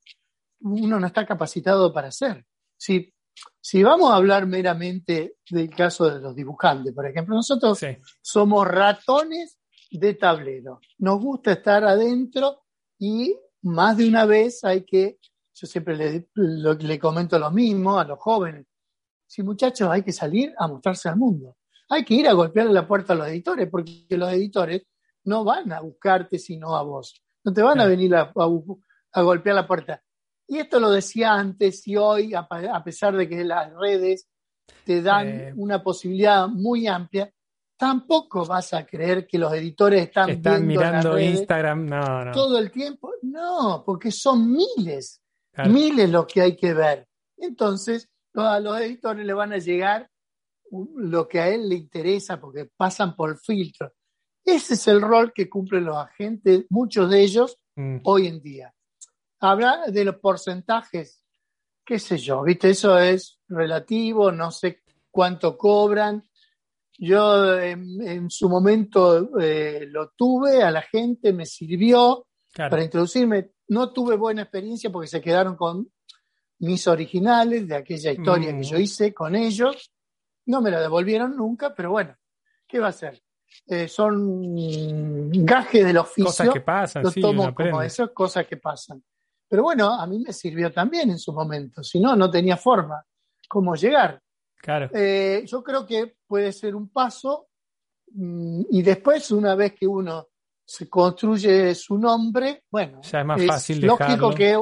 [0.61, 2.45] uno no está capacitado para hacer.
[2.77, 3.13] Si,
[3.61, 7.79] si vamos a hablar meramente del caso de los dibujantes, por ejemplo, nosotros
[8.21, 9.59] somos ratones
[9.91, 10.79] de tablero.
[10.97, 12.63] Nos gusta estar adentro
[12.97, 15.19] y más de una vez hay que
[15.59, 18.67] yo siempre le, le comento lo mismo a los jóvenes.
[19.25, 21.57] Si muchachos, hay que salir a mostrarse al mundo.
[21.89, 24.83] Hay que ir a golpearle la puerta a los editores, porque los editores
[25.23, 27.23] no van a buscarte sino a vos.
[27.43, 28.31] No te van a venir a,
[29.15, 30.01] golpear la puerta.
[30.47, 32.47] Y esto lo decía antes y hoy, a,
[32.83, 34.29] pesar de que las redes
[34.85, 37.33] te dan una posibilidad muy amplia,
[37.77, 41.89] tampoco vas a creer que los editores están, mirando Instagram
[42.31, 43.11] todo el tiempo.
[43.23, 45.21] No, porque son miles
[45.65, 47.07] Miles lo que hay que ver.
[47.37, 50.09] Entonces, a los editores le van a llegar
[50.71, 53.93] lo que a él le interesa porque pasan por filtro.
[54.43, 57.97] Ese es el rol que cumplen los agentes, muchos de ellos, mm.
[58.03, 58.73] hoy en día.
[59.39, 61.23] Habla de los porcentajes,
[61.85, 62.69] qué sé yo, ¿viste?
[62.69, 66.23] Eso es relativo, no sé cuánto cobran.
[66.97, 73.51] Yo en, su momento eh, lo tuve, a la gente me sirvió para introducirme.
[73.69, 75.91] No tuve buena experiencia porque se quedaron con
[76.59, 78.63] mis originales de aquella historia que mm.
[78.63, 79.91] yo hice con ellos.
[80.45, 82.15] No me la devolvieron nunca, pero bueno,
[82.67, 83.21] ¿qué va a ser?
[83.65, 86.25] Eh, son gajes del oficio.
[86.25, 89.03] Cosas que pasan, Lo tomo como eso, cosas que pasan.
[89.47, 91.83] Pero bueno, a mí me sirvió también en su momento.
[91.83, 93.03] Si no, no tenía forma
[93.47, 94.21] cómo llegar.
[94.57, 94.89] Claro.
[94.93, 97.47] Eh, yo creo que puede ser un paso
[98.11, 100.27] mm, y después, una vez que uno
[100.67, 104.61] se construye su nombre, bueno, ya es más fácil lógico que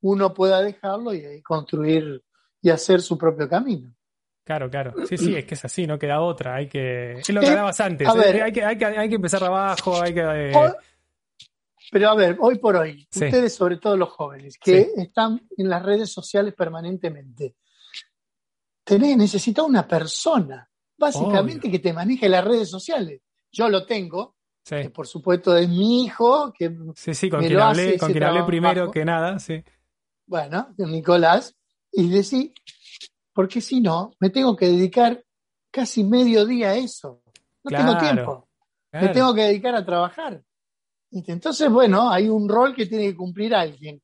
[0.00, 2.24] uno pueda dejarlo y, construir
[2.60, 3.94] y hacer su propio camino.
[4.42, 4.92] Claro, claro.
[5.08, 6.56] Sí, sí, es que es así, no queda otra.
[6.56, 7.12] Hay que.
[7.12, 8.06] Es lo que hablabas antes.
[8.06, 8.42] ¿eh?
[8.42, 10.20] hay, que, hay, que, hay que empezar abajo, hay que.
[10.20, 10.52] Eh,
[11.90, 15.82] pero a ver, hoy por hoy, ustedes, sobre todo los jóvenes, que están en las
[15.82, 17.54] redes sociales permanentemente,
[18.82, 23.20] tenés, necesitas una persona, básicamente, que te maneje las redes sociales.
[23.52, 24.33] Yo lo tengo,
[24.64, 28.44] que por supuesto es mi hijo, que sí, sí, con quien hablé, con quien hablé
[28.44, 29.62] primero que nada, sí.
[30.26, 31.54] Bueno, Nicolás,
[31.92, 32.52] y decir,
[33.32, 35.22] porque si no, me tengo que dedicar
[35.70, 37.22] casi medio día a eso.
[37.62, 38.48] No tengo tiempo.
[38.92, 40.42] Me tengo que dedicar a trabajar.
[41.10, 44.00] Entonces, bueno, hay un rol que tiene que cumplir alguien.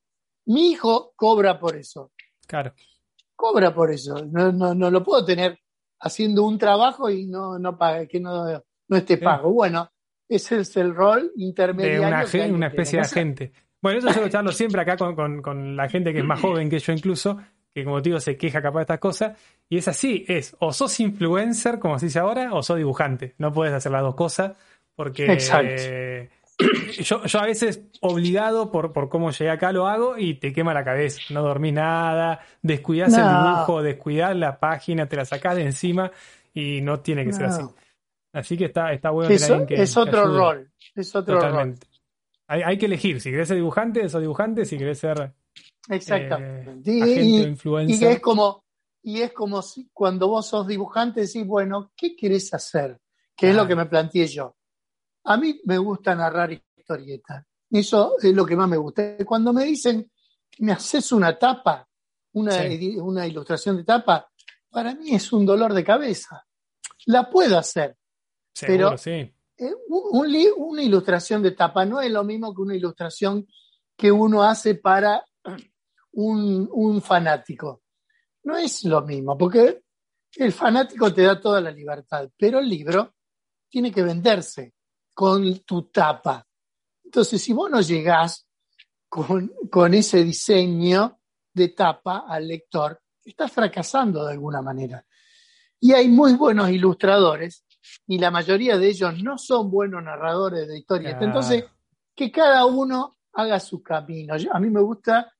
[0.46, 2.12] Mi hijo cobra por eso.
[2.46, 2.74] Claro.
[3.34, 4.24] Cobra por eso.
[4.26, 5.58] No, no, no lo puedo tener
[6.00, 8.44] haciendo un trabajo y no, no pague, que no,
[8.88, 9.52] no esté pago.
[9.52, 9.90] Bueno,
[10.30, 12.02] ese es el rol intermediario.
[12.02, 13.52] De una, especie de agente.
[13.82, 16.70] Bueno, eso yo lo charlo siempre acá con, con, la gente que es más joven
[16.70, 17.38] que yo incluso,
[17.74, 19.38] que como te digo se queja capaz de estas cosas.
[19.68, 23.34] Y es así, es o sos influencer, como se dice ahora, o sos dibujante.
[23.38, 24.52] No puedes hacer las dos cosas
[24.94, 25.32] porque...
[25.32, 25.82] Exacto
[27.02, 30.74] yo, yo, a veces obligado por, por cómo llegué acá lo hago y te quema
[30.74, 31.20] la cabeza.
[31.30, 36.10] No dormís nada, descuidás el dibujo, descuidás la página, te la sacás de encima
[36.52, 37.62] y no tiene que ser así.
[38.32, 40.72] Así que está, está bueno Eso, que Es otro rol.
[40.94, 41.86] Es otro Totalmente.
[42.46, 43.20] Hay, hay, que elegir.
[43.20, 44.64] Si querés ser dibujante, sos dibujante.
[44.64, 45.34] Si querés ser.
[45.88, 46.90] Exactamente.
[46.90, 48.08] Eh, y, influencer.
[48.08, 48.64] Y es como,
[49.02, 53.00] y es como si cuando vos sos dibujante decís, bueno, ¿qué querés hacer?
[53.36, 54.56] Que es lo que me planteé yo.
[55.24, 57.44] A mí me gusta narrar historietas.
[57.70, 59.16] Eso es lo que más me gusta.
[59.24, 60.10] Cuando me dicen,
[60.58, 61.88] me haces una tapa,
[62.32, 62.56] una,
[62.96, 64.28] una ilustración de tapa,
[64.68, 66.46] para mí es un dolor de cabeza.
[67.06, 67.96] La puedo hacer,
[68.60, 69.10] pero sí.
[69.10, 73.46] Eh, una ilustración de tapa no es lo mismo que una ilustración
[73.96, 75.22] que uno hace para
[76.12, 77.82] un, un fanático.
[78.44, 79.82] No es lo mismo, porque
[80.36, 83.14] el fanático te da toda la libertad, pero el libro
[83.68, 84.74] tiene que venderse
[85.14, 86.46] con tu tapa.
[87.04, 88.46] Entonces, si vos no llegás
[89.08, 91.20] con, con ese diseño
[91.52, 95.04] de tapa al lector, estás fracasando de alguna manera.
[95.78, 97.64] Y hay muy buenos ilustradores
[98.06, 101.22] y la mayoría de ellos no son buenos narradores de historietas.
[101.22, 101.64] Entonces,
[102.14, 104.34] que cada uno haga su camino.
[104.34, 105.32] a mí me gusta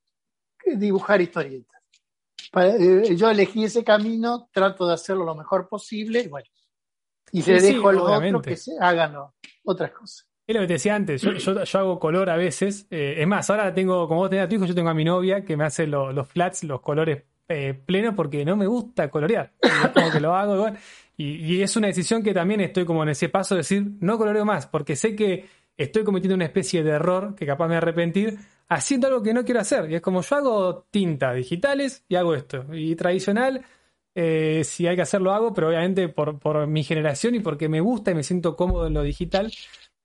[0.65, 1.81] dibujar historietas.
[2.57, 6.47] Eh, yo elegí ese camino, trato de hacerlo lo mejor posible y bueno,
[7.33, 9.15] y se dejo a los otros que se hagan
[9.65, 10.27] otras cosas.
[10.47, 12.89] Es lo que te decía antes, yo, yo, hago color a veces.
[12.91, 15.05] Eh, es más, ahora tengo, como vos tenés a tu hijo, yo tengo a mi
[15.05, 19.53] novia que me hace los flats, los colores eh, plenos, porque no me gusta colorear.
[19.95, 20.67] como que lo hago
[21.21, 24.17] Y, y, es una decisión que también estoy como en ese paso de decir, no
[24.17, 25.45] coloreo más, porque sé que
[25.77, 28.39] estoy cometiendo una especie de error que capaz me arrepentir
[28.71, 29.91] haciendo algo que no quiero hacer.
[29.91, 32.65] Y es como yo hago tinta digitales y hago esto.
[32.73, 33.63] Y tradicional
[34.15, 38.13] eh, si hay que hacerlo, hago, pero obviamente por, mi generación y porque me gusta
[38.13, 39.53] y me siento cómodo en lo digital,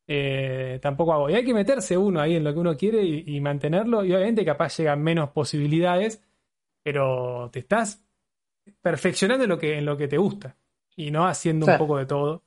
[0.07, 1.29] eh, tampoco hago.
[1.29, 4.03] Y hay que meterse uno ahí en lo que uno quiere y, mantenerlo.
[4.03, 6.21] Y obviamente capaz llegan menos posibilidades,
[6.83, 8.03] pero te estás
[8.81, 10.57] perfeccionando en lo que, en lo que te gusta
[10.95, 12.43] y no haciendo un poco de todo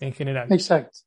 [0.00, 0.52] en general.
[0.52, 0.98] Exacto.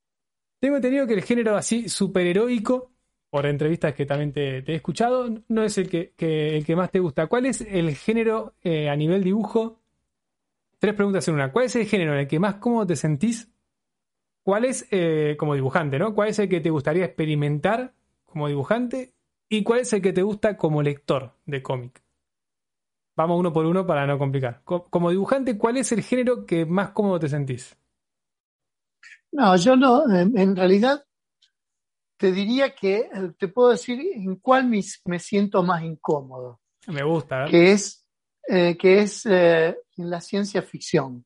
[0.59, 2.91] Tengo entendido que el género así superheroico,
[3.29, 6.99] por entrevistas que también te, he escuchado, no es el que, el que más te
[6.99, 7.27] gusta.
[7.27, 9.81] ¿Cuál es el género eh, a nivel dibujo
[10.81, 11.51] Tres preguntas en una.
[11.51, 13.51] ¿Cuál es el género en el que más cómodo te sentís?
[14.41, 16.15] ¿Cuál es, eh, como dibujante, ¿no?
[16.15, 17.93] ¿Cuál es el que te gustaría experimentar
[18.25, 19.13] como dibujante?
[19.47, 22.01] ¿Y cuál es el que te gusta como lector de cómic?
[23.15, 24.63] Vamos uno por uno para no complicar.
[24.63, 27.77] Como dibujante, ¿cuál es el género que más cómodo te sentís?
[29.31, 30.03] No, yo no.
[30.09, 31.03] En realidad,
[32.21, 36.61] te diría que eh, te puedo decir en cuál me, siento más incómodo.
[36.87, 37.45] Me gusta.
[37.45, 37.49] ¿eh?
[37.49, 38.05] Que es
[38.47, 41.25] eh, que es eh, la ciencia ficción.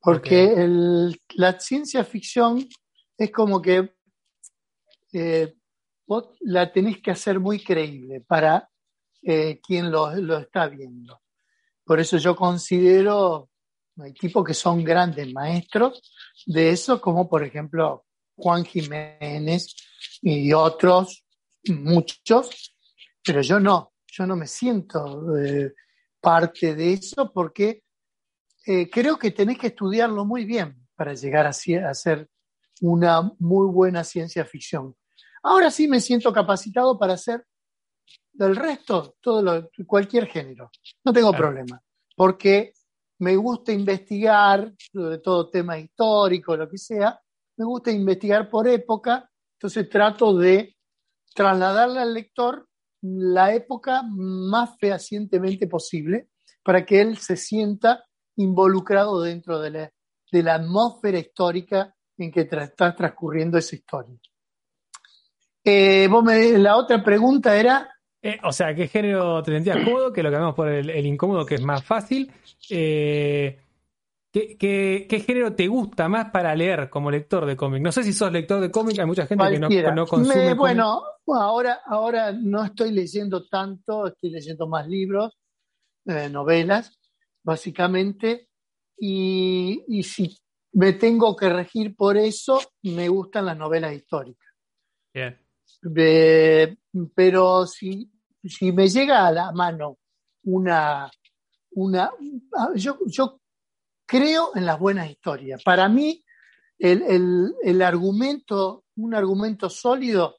[0.00, 0.52] Porque
[1.34, 2.66] la ciencia ficción
[3.16, 3.94] es como que
[6.06, 8.68] vos la tenés que hacer muy creíble para
[9.62, 11.20] quien lo, está viendo.
[11.84, 13.50] Por eso yo considero
[13.98, 16.00] Hay tipos que son grandes maestros
[16.46, 19.74] de eso, como por ejemplo Juan Jiménez
[20.22, 21.24] y otros,
[21.68, 22.76] muchos,
[23.24, 25.72] pero yo no, yo no me siento eh,
[26.20, 27.82] parte de eso porque
[28.66, 32.28] eh, creo que tenés que estudiarlo muy bien para llegar a, a hacer
[32.80, 34.94] una muy buena ciencia ficción.
[35.42, 37.46] Ahora sí me siento capacitado para hacer
[38.36, 40.70] del resto todo cualquier género.
[41.04, 41.82] No tengo problema,
[42.14, 42.72] porque
[43.18, 47.18] me gusta investigar sobre todo tema histórico, lo que sea,
[47.56, 50.76] me gusta investigar por época, entonces trato de
[51.34, 52.68] trasladarle al lector
[53.00, 56.28] la época más fehacientemente posible
[56.62, 58.04] para que él se sienta
[58.36, 59.92] involucrado dentro de la,
[60.30, 64.18] de la atmósfera histórica en que está transcurriendo esa historia.
[65.64, 66.08] Eh,
[66.58, 67.95] la otra pregunta era...
[68.22, 70.12] Eh, o sea, ¿qué género te sentías cómodo?
[70.12, 72.32] Que lo cambiamos por el, incómodo, que es más fácil.
[72.70, 73.58] Eh,
[74.32, 77.82] ¿qué, género te gusta más para leer como lector de cómic?
[77.82, 80.54] No sé si sos lector de cómic, hay mucha gente que no, no consume.
[80.54, 85.36] bueno, ahora, ahora no estoy leyendo tanto, estoy leyendo más libros,
[86.04, 86.98] novelas,
[87.42, 88.48] básicamente.
[88.98, 90.36] Y, y si
[90.72, 94.46] me tengo que regir por eso, me gustan las novelas históricas.
[97.14, 98.10] Pero si,
[98.44, 99.98] si me llega a la mano
[100.44, 101.10] una,
[101.72, 102.10] una
[102.74, 103.40] yo, yo
[104.06, 105.62] creo en las buenas historias.
[105.62, 106.24] Para mí,
[106.78, 110.36] el, el, argumento, un argumento sólido,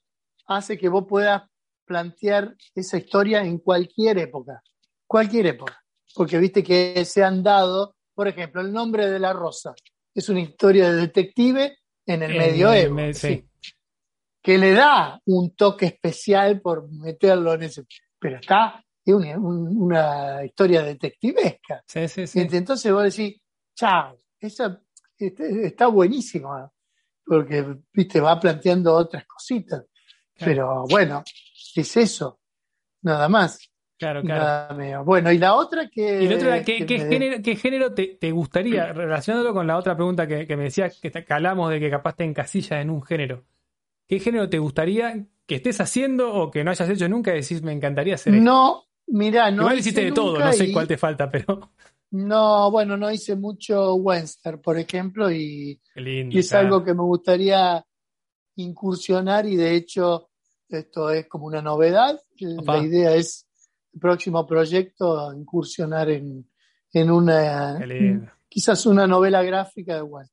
[0.48, 1.44] hace que vos puedas
[1.86, 4.62] plantear esa historia en cualquier época,
[5.06, 5.84] cualquier época,
[6.16, 9.74] porque viste que se han dado, por ejemplo, el nombre de la rosa
[10.14, 12.98] es una historia de detective en el medioevo.
[14.48, 17.84] Que le da un toque especial por meterlo en ese.
[18.18, 21.84] Pero está, es una, historia detectivesca.
[21.86, 22.48] Sí, sí, sí.
[22.50, 23.42] Entonces vos decís,
[23.76, 24.82] chao, esa
[25.18, 26.72] este, está, buenísima,
[27.26, 29.84] porque viste, va planteando otras cositas.
[30.40, 31.26] Pero bueno,
[31.76, 32.40] es eso,
[33.02, 33.70] nada más.
[34.00, 35.04] Claro, claro.
[35.04, 36.24] Bueno, y la otra que.
[36.24, 41.02] Y la otra, ¿qué, género, te, gustaría, relacionándolo con la otra pregunta que, me decías,
[41.02, 43.44] que, hablamos de que capaz te encasillas en un género?
[44.08, 47.72] ¿Qué género te gustaría que estés haciendo o que no hayas hecho nunca decís, me
[47.72, 49.64] encantaría hacer No, mira, no.
[49.64, 51.72] Igual hiciste de todo, no sé cuál te falta, pero.
[52.10, 57.86] No, bueno, no hice mucho Western, por ejemplo, y, es algo que me gustaría
[58.56, 60.30] incursionar y de hecho
[60.70, 62.18] esto es como una novedad.
[62.40, 63.46] La idea es
[64.00, 66.50] próximo proyecto incursionar en,
[66.94, 67.78] en una,
[68.48, 70.32] quizás una novela gráfica de Walt.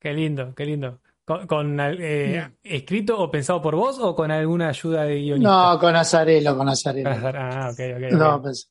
[0.00, 1.00] Qué lindo, qué lindo.
[1.26, 5.72] ¿Con, eh, escrito o pensado por vos o con alguna ayuda de guionista?
[5.72, 7.10] No, con Azarelo, con Azarelo.
[7.10, 8.42] Ah, ok, ok.
[8.42, 8.70] Pues.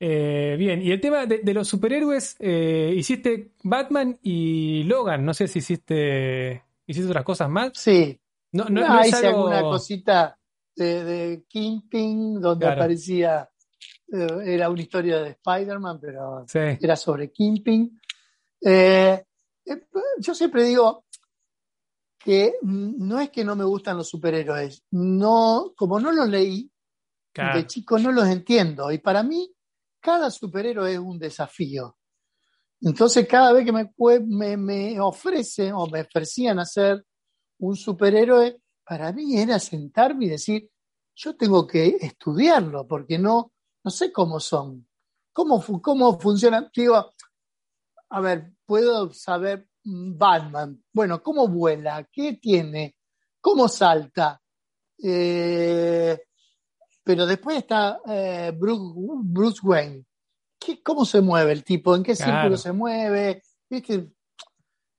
[0.00, 5.46] Eh, bien, y el tema de, los superhéroes, eh, hiciste Batman y Logan, no sé
[5.46, 7.72] si hiciste, hiciste otras cosas más.
[7.74, 8.18] Sí.
[8.52, 10.38] No, no, no, hice alguna cosita
[10.74, 13.50] de, de Kingpin, donde aparecía,
[14.10, 18.00] eh, era una historia de Spider-Man, pero era sobre Kingpin.
[20.18, 21.04] Yo siempre digo
[22.18, 26.70] que no es que no me gustan los superhéroes, no, como no los leí,
[27.34, 28.90] de chico no los entiendo.
[28.90, 29.54] Y para mí,
[30.00, 31.96] cada superhéroe es un desafío.
[32.80, 33.90] Entonces, cada vez que me,
[34.26, 37.04] me, me ofrecen o me ofrecían hacer
[37.58, 40.70] un superhéroe, para mí era sentarme y decir,
[41.14, 43.52] yo tengo que estudiarlo porque no,
[43.84, 44.88] no sé cómo son,
[45.32, 46.70] cómo, cómo funcionan.
[46.74, 47.12] Digo,
[48.10, 52.06] a ver, puedo saber Batman, bueno, ¿cómo vuela?
[52.10, 52.96] ¿Qué tiene?
[53.40, 54.40] ¿Cómo salta?
[55.02, 56.18] Eh,
[57.04, 60.04] pero después está eh, Bruce, Wayne.
[60.82, 61.94] ¿Cómo se mueve el tipo?
[61.94, 63.42] ¿En qué círculo se mueve?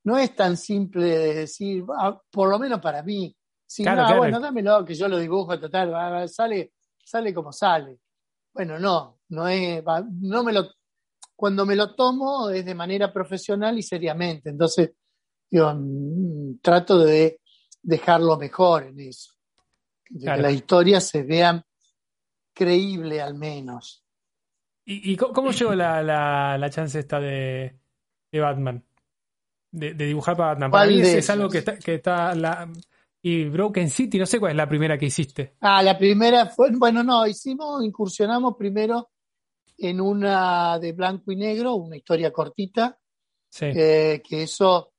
[0.04, 3.36] No es tan simple de decir, ah, por lo menos para mí,
[3.70, 6.74] Sí, no, bueno, dámelo, que yo lo dibujo total, sale,
[7.06, 8.00] sale como sale.
[8.52, 10.72] Bueno, no, no es, no me lo,
[11.40, 14.92] cuando me lo tomo es de manera profesional y seriamente, entonces
[15.50, 17.40] yo mm, trato de
[17.82, 19.32] dejarlo mejor en eso,
[20.10, 21.64] de que las historias se vean
[22.54, 24.04] creíble al menos.
[24.84, 27.80] ¿Y, cómo llegó la, la, chance esta de,
[28.30, 28.84] de Batman?
[29.72, 30.72] De, dibujar para Batman.
[30.72, 32.70] Para mí es, algo que está, que está la,
[33.22, 35.56] y Broken City, no sé cuál es la primera que hiciste.
[35.62, 39.10] Ah, la primera fue, bueno, no, hicimos, incursionamos primero
[39.82, 42.98] en una de blanco y negro, una historia cortita,
[43.50, 43.66] sí.
[43.66, 44.94] Eh, que eso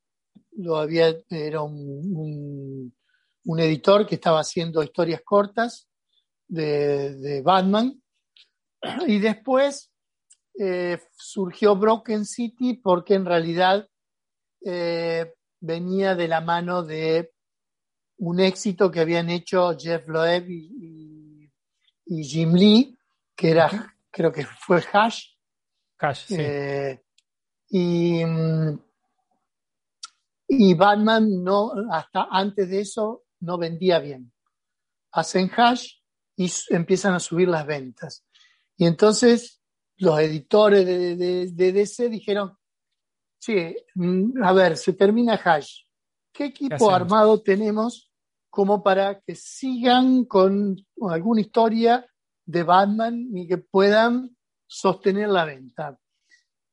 [0.53, 2.93] lo había, era un,
[3.45, 5.89] un, editor que estaba haciendo historias cortas
[6.49, 8.03] de, de Batman.
[9.07, 9.91] Y después
[10.59, 13.89] eh, surgió Broken City porque en realidad
[14.63, 17.33] eh, venía de la mano de
[18.19, 21.51] un éxito que habían hecho Jeff Loeb y,
[22.05, 22.99] Jim Lee,
[23.35, 25.25] que era, creo que fue Hash.
[25.99, 26.37] Hash, sí.
[26.39, 27.01] Eh,
[27.69, 28.23] y,
[30.49, 34.33] y Batman no, hasta antes de eso no vendía bien.
[35.13, 35.95] Hacen Hash
[36.37, 38.25] y empiezan a subir las ventas.
[38.77, 39.61] Y entonces
[39.99, 42.57] los editores de, de, DC dijeron,
[43.39, 45.83] sí, mm, a ver, se termina Hash.
[46.33, 48.11] ¿Qué equipo armado tenemos
[48.49, 50.77] como para que sigan con
[51.09, 52.10] alguna historia
[52.51, 54.37] de Batman y que puedan
[54.67, 55.99] sostener la venta?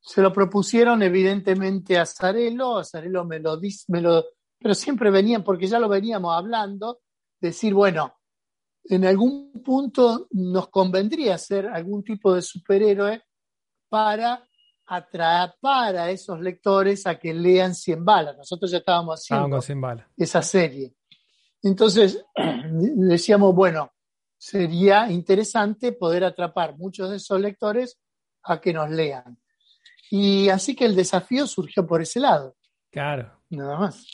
[0.00, 4.24] Se lo propusieron evidentemente a Zarello, a Zarello me lo dice, me lo,
[4.58, 7.00] pero siempre venían, porque ya lo veníamos hablando,
[7.40, 8.14] decir, bueno,
[8.84, 13.22] en algún punto nos convendría ser algún tipo de superhéroe
[13.88, 14.42] para
[14.86, 18.36] atrapar a esos lectores a que lean 100 balas.
[18.38, 19.60] Nosotros ya estábamos haciendo
[20.16, 20.94] esa serie.
[21.62, 22.24] Entonces
[22.70, 23.92] decíamos, bueno,
[24.38, 27.98] sería interesante poder atrapar muchos de esos lectores
[28.44, 29.36] a que nos lean.
[30.10, 32.56] Y así que el desafío surgió por ese lado.
[32.90, 33.38] Claro.
[33.50, 34.06] Nada más.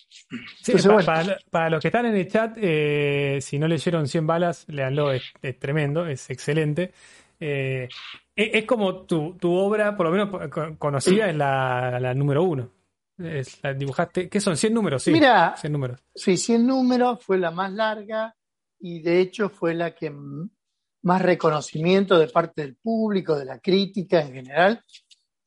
[1.51, 5.33] para, los que están en el chat, eh, si no leyeron 100 balas, leanlo, es,
[5.59, 6.93] tremendo, es excelente.
[7.39, 7.89] Eh,
[8.35, 12.71] es, como tu, obra, por lo menos conocida, es la, número uno.
[13.19, 14.57] Es, la dibujaste, ¿qué son?
[14.57, 15.13] 100 números, sí.
[15.13, 16.01] Mira, 100 números.
[16.15, 18.35] Sí, 100 números fue la más larga
[18.81, 20.13] y de hecho fue la que
[21.03, 24.83] más reconocimiento de parte del público, de la crítica en general,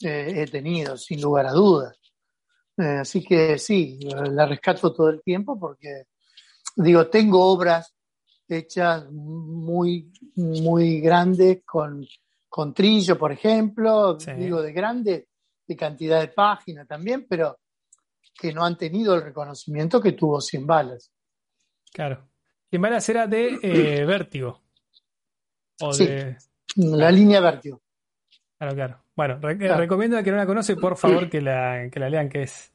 [0.02, 1.98] eh, he tenido, sin lugar a dudas.
[2.78, 6.04] Eh, así que sí, la rescato todo el tiempo porque,
[6.76, 7.94] digo, tengo obras
[8.48, 12.06] hechas muy, muy grandes con,
[12.48, 15.28] con trillo, por ejemplo, digo, de grande,
[15.68, 17.60] de cantidad de páginas también, pero
[18.40, 21.12] que no han tenido el reconocimiento que tuvo Cien Balas.
[21.92, 22.30] Claro.
[22.70, 24.62] Cien Balas era de eh, Vértigo.
[25.80, 26.38] O sí, de...
[26.76, 27.82] la línea Vértigo.
[28.58, 29.04] Claro, claro.
[29.16, 32.44] Bueno, recomiendo a quien no la conoce, por favor, que la, que la lean, que
[32.44, 32.72] es,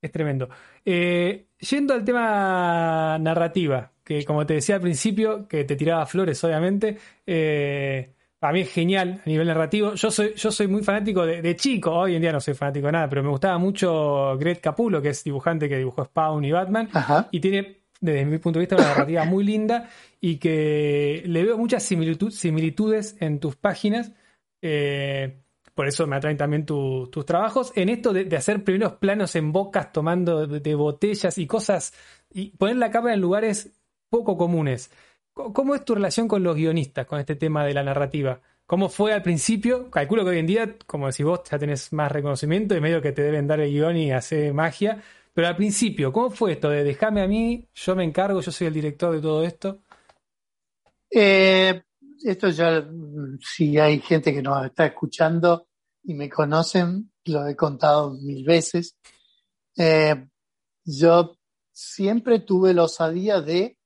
[0.00, 0.48] es tremendo.
[0.84, 6.42] Eh, yendo al tema narrativa, que como te decía al principio, que te tiraba flores,
[6.44, 6.96] obviamente,
[7.26, 9.94] eh, para mí es genial a nivel narrativo.
[9.94, 12.92] Yo soy, yo soy muy fanático de, chico, hoy en día no soy fanático de
[12.92, 16.88] nada, pero me gustaba mucho Greg Capulo, que es dibujante que dibujó Spawn y Batman,
[17.30, 19.88] y tiene, desde mi punto de vista, una narrativa muy linda
[20.20, 24.12] y que le veo muchas similitudes en tus páginas.
[24.62, 25.40] Eh,
[25.74, 29.92] por eso me atraen también tus trabajos, en esto de, hacer primeros planos en bocas
[29.92, 31.94] tomando de, botellas y cosas,
[32.32, 33.70] y poner la cámara en lugares
[34.10, 34.90] poco comunes.
[35.32, 38.40] ¿Cómo es tu relación con los guionistas, con este tema de la narrativa?
[38.66, 39.88] ¿Cómo fue al principio?
[39.88, 43.12] Calculo que hoy en día, como decís vos, ya tenés más reconocimiento y medio que
[43.12, 45.00] te deben dar el guion y hacer magia.
[45.38, 48.66] Pero al principio, ¿cómo fue esto de déjame a mí, yo me encargo, yo soy
[48.66, 49.84] el director de todo esto?
[51.08, 51.80] Eh,
[52.24, 52.84] esto ya,
[53.40, 55.68] si hay gente que nos está escuchando,
[56.02, 58.96] y me conocen, lo he contado mil veces,
[59.76, 60.26] eh,
[60.84, 61.36] yo
[61.70, 63.78] siempre tuve la osadía de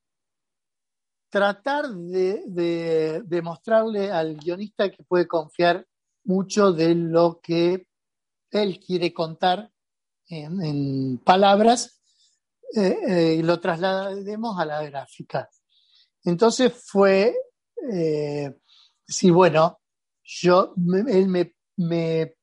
[1.28, 5.86] tratar de, demostrarle al guionista que puede confiar
[6.24, 7.86] mucho de lo que
[8.50, 9.70] él quiere contar
[10.28, 12.00] en, palabras
[12.74, 15.48] eh, eh, y lo traslademos a la gráfica.
[16.24, 17.34] Entonces fue,
[19.06, 19.80] sí, bueno,
[20.24, 20.74] yo,
[21.08, 22.34] él me me,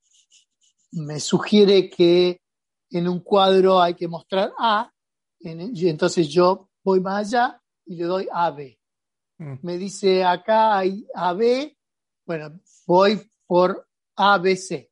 [0.92, 2.42] me sugiere que
[2.92, 4.92] en un cuadro hay que mostrar A,
[5.40, 8.78] y entonces yo voy más allá y le doy AB.
[9.38, 9.56] Mm.
[9.62, 11.76] Me dice acá hay AB,
[12.26, 14.90] bueno, voy por ABC.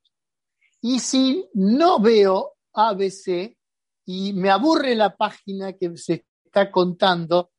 [0.82, 3.58] Y si no veo ABC
[4.06, 7.52] y me aburre la página que se está contando,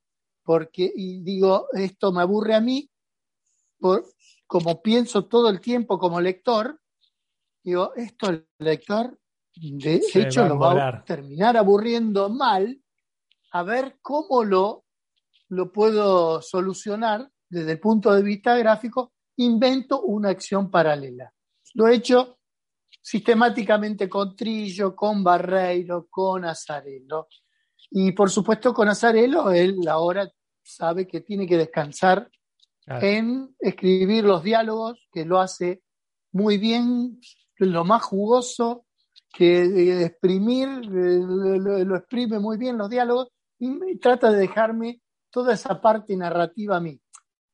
[0.43, 2.89] porque y digo, esto me aburre a mí,
[3.79, 4.05] por,
[4.47, 6.81] como pienso todo el tiempo como lector,
[7.62, 9.19] digo, esto el lector,
[9.55, 12.81] de, hecho, lo va a terminar aburriendo mal,
[13.53, 14.85] a ver cómo lo,
[15.49, 21.33] lo puedo solucionar desde el punto de vista gráfico, invento una acción paralela.
[21.75, 22.38] Lo he hecho
[23.01, 27.29] sistemáticamente con Trillo, con Barreiro, con Azarelo.
[27.91, 30.31] Y por supuesto con Azarelo, él ahora
[30.63, 32.31] sabe que tiene que descansar
[32.87, 35.83] en escribir los diálogos, que lo hace
[36.33, 37.21] muy bien,
[37.57, 38.87] lo más jugoso,
[39.33, 43.29] que eh, exprimir, eh, lo, exprime muy bien los diálogos
[43.59, 46.99] y, trata de dejarme toda esa parte narrativa a mí.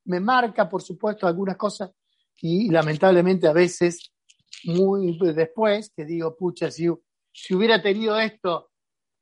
[0.05, 1.91] Me marca, por supuesto, algunas cosas
[2.41, 4.13] y lamentablemente a veces
[4.67, 6.89] muy después, que digo, pucha, si,
[7.33, 8.71] si hubiera tenido esto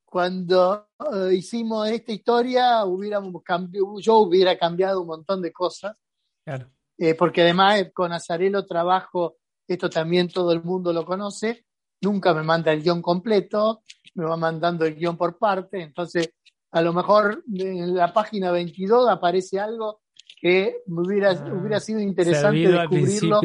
[0.05, 3.33] cuando eh, hicimos esta historia, hubiéramos
[4.03, 5.97] yo hubiera cambiado un montón de cosas.
[6.45, 6.71] Claro.
[6.99, 11.65] Eh, porque además eh, con Azarelo trabajo, esto también todo el mundo lo conoce,
[12.03, 13.83] nunca me manda el guion completo,
[14.15, 16.35] me va mandando el guion por parte, entonces
[16.73, 20.02] a lo mejor en la página 22 aparece algo
[20.43, 23.41] que hubiera, ah, hubiera sido interesante descubrirlo.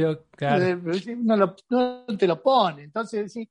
[1.24, 2.86] No, no, te lo pone.
[2.86, 3.48] Entonces, sí,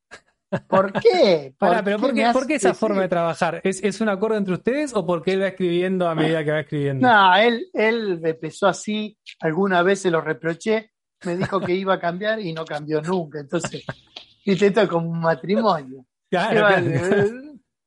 [0.69, 1.55] ¿Por qué?
[1.59, 3.61] ¿Por, pero ¿por, qué, esa forma de trabajar?
[3.63, 6.61] ¿Es, ¿Es, un acuerdo entre ustedes o porque él va escribiendo a medida que va
[6.61, 7.07] escribiendo?
[7.07, 10.91] No, él, él empezó así, alguna vez se lo reproché,
[11.25, 13.39] me dijo que iba a cambiar y no cambió nunca.
[13.39, 13.85] Entonces,
[14.45, 16.05] viste, esto es como un matrimonio.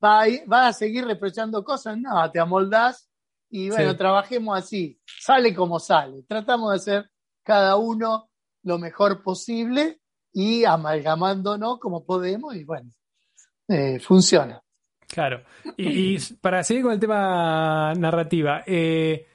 [0.01, 1.97] ¿Va, a seguir reprochando cosas?
[1.97, 3.08] No, te amoldás
[3.49, 4.99] y bueno, trabajemos así.
[5.05, 6.23] Sale como sale.
[6.23, 7.11] Tratamos de hacer
[7.43, 8.29] cada uno
[8.63, 9.99] lo mejor posible
[10.33, 12.91] y amalgamándonos como podemos y bueno,
[13.67, 14.61] eh, funciona.
[15.07, 15.43] Claro.
[15.75, 19.25] Y, para seguir con el tema narrativa, eh,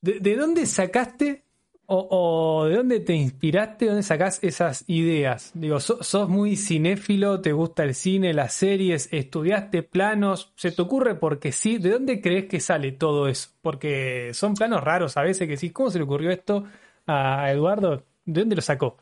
[0.00, 1.45] ¿de, dónde sacaste
[1.86, 5.52] o, de dónde te inspiraste, dónde sacás esas ideas?
[5.54, 11.14] Digo, sos muy cinéfilo, te gusta el cine, las series, estudiaste planos, ¿se te ocurre
[11.14, 11.78] porque sí?
[11.78, 13.50] ¿De dónde crees que sale todo eso?
[13.62, 16.64] Porque son planos raros a veces que sí, ¿cómo se le ocurrió esto
[17.06, 18.02] a Eduardo?
[18.24, 18.98] ¿De dónde lo sacó?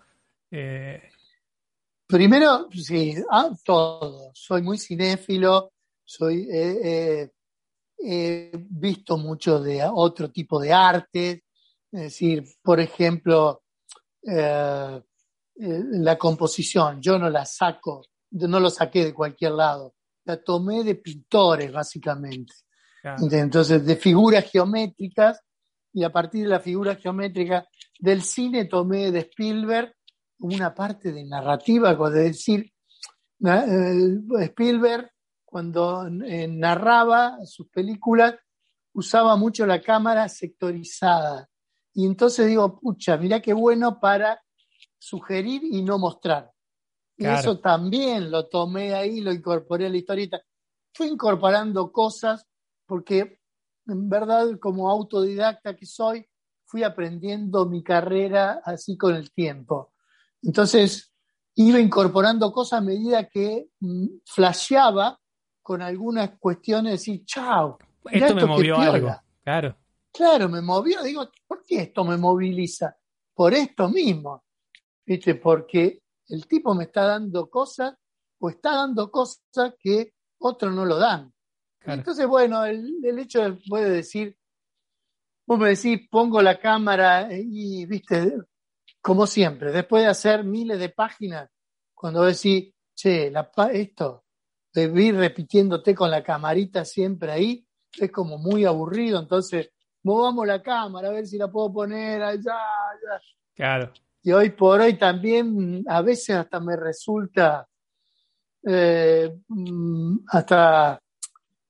[0.50, 1.02] Eh,
[2.06, 4.30] Primero, sí, ah, todo.
[4.34, 5.72] Soy muy cinéfilo,
[6.04, 7.30] soy, he
[8.52, 11.43] visto mucho de otro tipo de arte,
[11.94, 13.62] es decir, por ejemplo,
[14.26, 15.00] eh,
[15.60, 20.82] eh, la composición, yo no la saco, no lo saqué de cualquier lado, la tomé
[20.82, 22.52] de pintores, básicamente.
[23.30, 25.40] Entonces, de figuras geométricas,
[25.92, 27.68] y a partir de la figura geométrica
[28.00, 29.94] del cine tomé de Spielberg
[30.40, 32.72] una parte de narrativa, es decir,
[33.46, 35.12] eh, Spielberg
[35.44, 38.34] cuando narraba sus películas
[38.94, 41.48] usaba mucho la cámara sectorizada.
[41.94, 44.42] Y entonces digo, pucha, mira qué bueno para
[44.98, 46.50] sugerir y no mostrar.
[47.16, 50.42] Y eso también lo tomé ahí, lo incorporé a la historieta.
[50.92, 52.46] Fui incorporando cosas
[52.86, 53.38] porque
[53.86, 56.26] en verdad como autodidacta que soy,
[56.64, 59.92] fui aprendiendo mi carrera así con el tiempo.
[60.42, 61.14] Entonces,
[61.54, 65.18] iba incorporando cosas a medida que mm, flasheaba
[65.62, 67.78] con algunas cuestiones, decir, chao.
[68.10, 69.14] Esto, me movió algo.
[69.42, 69.76] Claro.
[70.14, 71.02] Claro, me movió.
[71.02, 72.96] Digo, ¿por qué esto me moviliza?
[73.34, 74.44] Por esto mismo.
[75.04, 75.34] ¿Viste?
[75.34, 77.94] Porque el tipo me está dando cosas
[78.38, 81.32] o está dando cosas que otros no lo dan.
[81.80, 84.38] Entonces, bueno, el, el hecho de, puede decir,
[85.46, 88.38] vos me decís, pongo la cámara y, viste,
[89.02, 91.50] como siempre, después de hacer miles de páginas,
[91.92, 94.24] cuando decís, che, la, esto,
[94.72, 97.66] de ir repitiéndote con la camarita siempre ahí,
[97.98, 99.70] es como muy aburrido, entonces
[100.04, 103.20] movamos la cámara a ver si la puedo poner allá, allá.
[103.54, 103.92] Claro.
[104.22, 107.66] Y hoy por hoy también a veces hasta me resulta,
[108.62, 111.00] eh, mm, hasta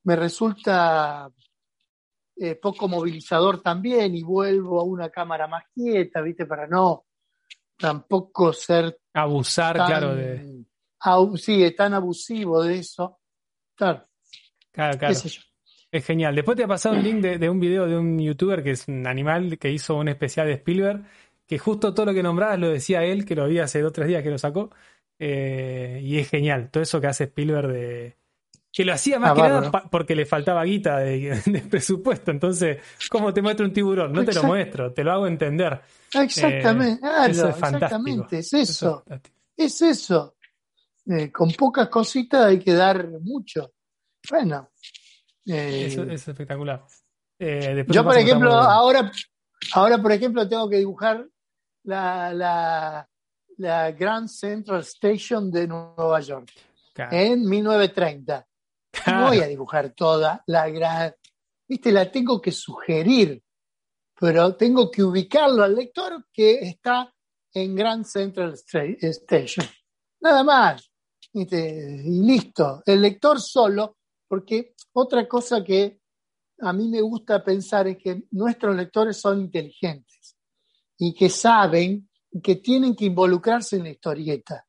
[0.05, 1.30] me resulta
[2.37, 6.47] eh, poco movilizador también y vuelvo a una cámara más quieta, ¿viste?
[6.47, 7.07] Para no
[7.76, 9.01] tampoco ser...
[9.12, 10.64] Abusar, claro, de...
[11.37, 13.20] sí, es tan abusivo de eso.
[13.74, 14.07] Claro.
[14.72, 15.14] Claro, claro.
[15.95, 16.34] Es genial.
[16.34, 19.07] Después te ha pasado un link de, un video de un youtuber que es un
[19.07, 21.05] animal que hizo un especial de Spielberg,
[21.47, 23.92] que justo todo lo que nombrabas lo decía él, que lo vi hace dos o
[23.92, 24.70] tres días que lo sacó.
[25.20, 26.68] Eh, y es genial.
[26.72, 28.16] Todo eso que hace Spielberg de,
[28.72, 32.32] que lo hacía más ah, que nada porque le faltaba guita de, presupuesto.
[32.32, 32.78] Entonces,
[33.09, 34.12] ¿cómo te muestro un tiburón?
[34.12, 35.80] No te lo muestro, te lo hago entender.
[36.12, 39.05] Exactamente, eh, eso es exactamente, es eso.
[39.57, 40.34] es eso.
[41.07, 43.74] Eh, con pocas cositas hay que dar mucho.
[44.28, 44.70] Bueno.
[45.47, 46.84] Eh, eso, es espectacular.
[47.38, 49.11] yo, por ejemplo, ahora,
[49.72, 51.26] ahora, por ejemplo, tengo que dibujar
[51.84, 53.09] la, la,
[53.59, 56.51] la Grand Central Station de Nueva York
[56.97, 58.47] en 1930.
[59.07, 61.14] No voy a dibujar toda la gran,
[61.68, 63.42] viste, la tengo que sugerir,
[64.18, 67.12] pero tengo que ubicarlo al lector que está
[67.53, 69.66] en Grand Central Station.
[70.20, 70.90] Nada más.
[71.32, 71.47] Y
[72.24, 72.82] listo.
[72.86, 73.99] El lector solo,
[74.29, 76.01] porque otra cosa que
[76.61, 80.37] a mí me gusta pensar es que nuestros lectores son inteligentes
[80.99, 82.09] y que saben
[82.43, 84.66] que tienen que involucrarse en la historieta.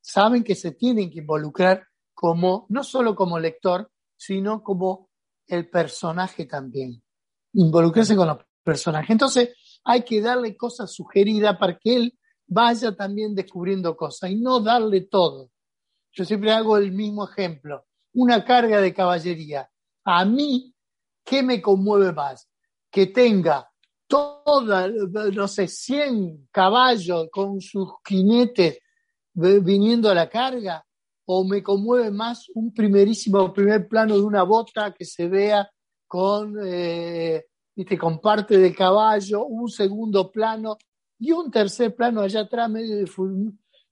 [0.00, 5.10] Saben que se tienen que involucrar como, no solo como lector, sino como
[5.46, 7.02] el personaje también.
[7.54, 9.10] Involucrarse con los personajes.
[9.10, 9.50] Entonces,
[9.84, 15.02] hay que darle cosas sugeridas para que él vaya también descubriendo cosas y no darle
[15.02, 15.50] todo.
[16.12, 17.86] Yo siempre hago el mismo ejemplo.
[18.14, 19.70] Una carga de caballería.
[20.04, 20.74] A mí,
[21.24, 22.48] ¿qué me conmueve más?
[22.90, 23.68] Que tenga
[24.06, 28.78] toda, no sé, 100 caballos con sus jinetes
[29.34, 30.84] viniendo a la carga,
[31.26, 35.70] o me conmueve más un primerísimo primer plano de una bota que se vea
[36.06, 37.44] con, eh,
[38.00, 40.78] con parte del caballo, un segundo plano
[41.18, 42.96] y un tercer plano allá atrás medio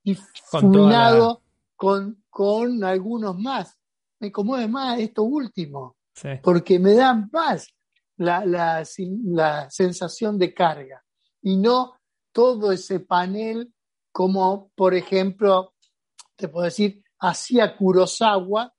[0.03, 1.43] difuminado
[1.77, 3.77] con, con, algunos más.
[4.21, 5.97] Me conmueve más esto último,
[6.43, 7.69] porque me dan más
[8.17, 8.83] la, la,
[9.25, 11.03] la sensación de carga.
[11.43, 11.95] Y no
[12.33, 13.73] todo ese panel
[14.13, 15.75] como, por ejemplo,
[16.37, 18.73] te puedo decir, hacía Kurosawa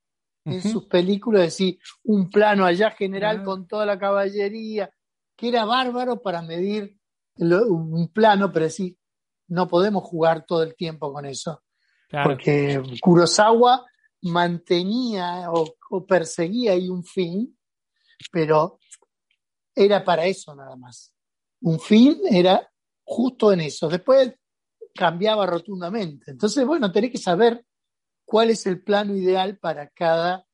[0.45, 4.89] en sus películas, decir, un plano allá general con toda la caballería,
[5.35, 6.97] que era bárbaro para medir
[7.35, 8.97] un plano, pero decir,
[9.49, 11.63] no podemos jugar todo el tiempo con eso.
[12.23, 13.85] Porque Kurosawa
[14.21, 17.57] mantenía o, perseguía ahí un fin,
[18.31, 18.79] pero
[19.75, 21.13] era para eso nada más.
[21.61, 22.69] Un fin era
[23.03, 23.87] justo en eso.
[23.87, 24.33] Después
[24.93, 26.31] cambiaba rotundamente.
[26.31, 27.63] Entonces, bueno, tenés que saber
[28.25, 30.45] cuál es el plano ideal para cada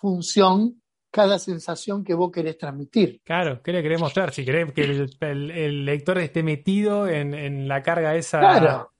[0.00, 3.20] función, cada sensación que vos querés transmitir.
[3.24, 4.32] Claro, ¿qué le querés mostrar?
[4.32, 4.82] Si querés que
[5.20, 8.40] el, lector esté metido en, la carga esa.
[8.40, 8.93] Claro.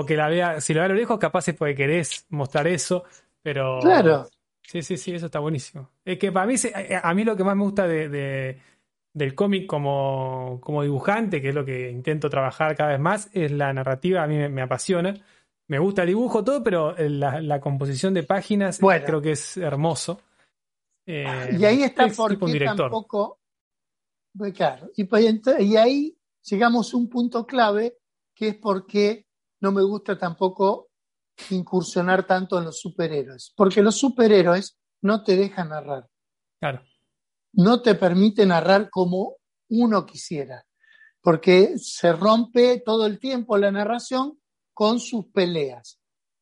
[0.00, 2.66] O que la vea, si lo ve a lo lejos, capaz es porque querés mostrar
[2.66, 3.04] eso,
[3.42, 3.80] pero.
[3.80, 4.28] Claro.
[4.62, 5.90] Sí, sí, sí, eso está buenísimo.
[6.04, 6.54] Es que para mí,
[7.02, 8.58] a mí lo que más me gusta de,
[9.14, 13.50] del cómic como, como, dibujante, que es lo que intento trabajar cada vez más, es
[13.50, 15.14] la narrativa, a mí me apasiona
[15.68, 20.20] me gusta el dibujo, todo, pero la, composición de páginas creo que es hermoso.
[21.06, 23.38] Eh, y ahí está porque tampoco.
[24.36, 27.98] Pues claro, y, pues, y ahí llegamos a un punto clave
[28.34, 29.26] que es porque
[29.60, 30.88] no me gusta tampoco
[31.50, 33.52] incursionar tanto en los superhéroes.
[33.56, 36.08] Porque los superhéroes no te dejan narrar.
[36.60, 36.82] Claro.
[37.52, 39.36] No te permite narrar como
[39.70, 40.64] uno quisiera.
[41.20, 44.38] Porque se rompe todo el tiempo la narración
[44.72, 46.00] con sus peleas.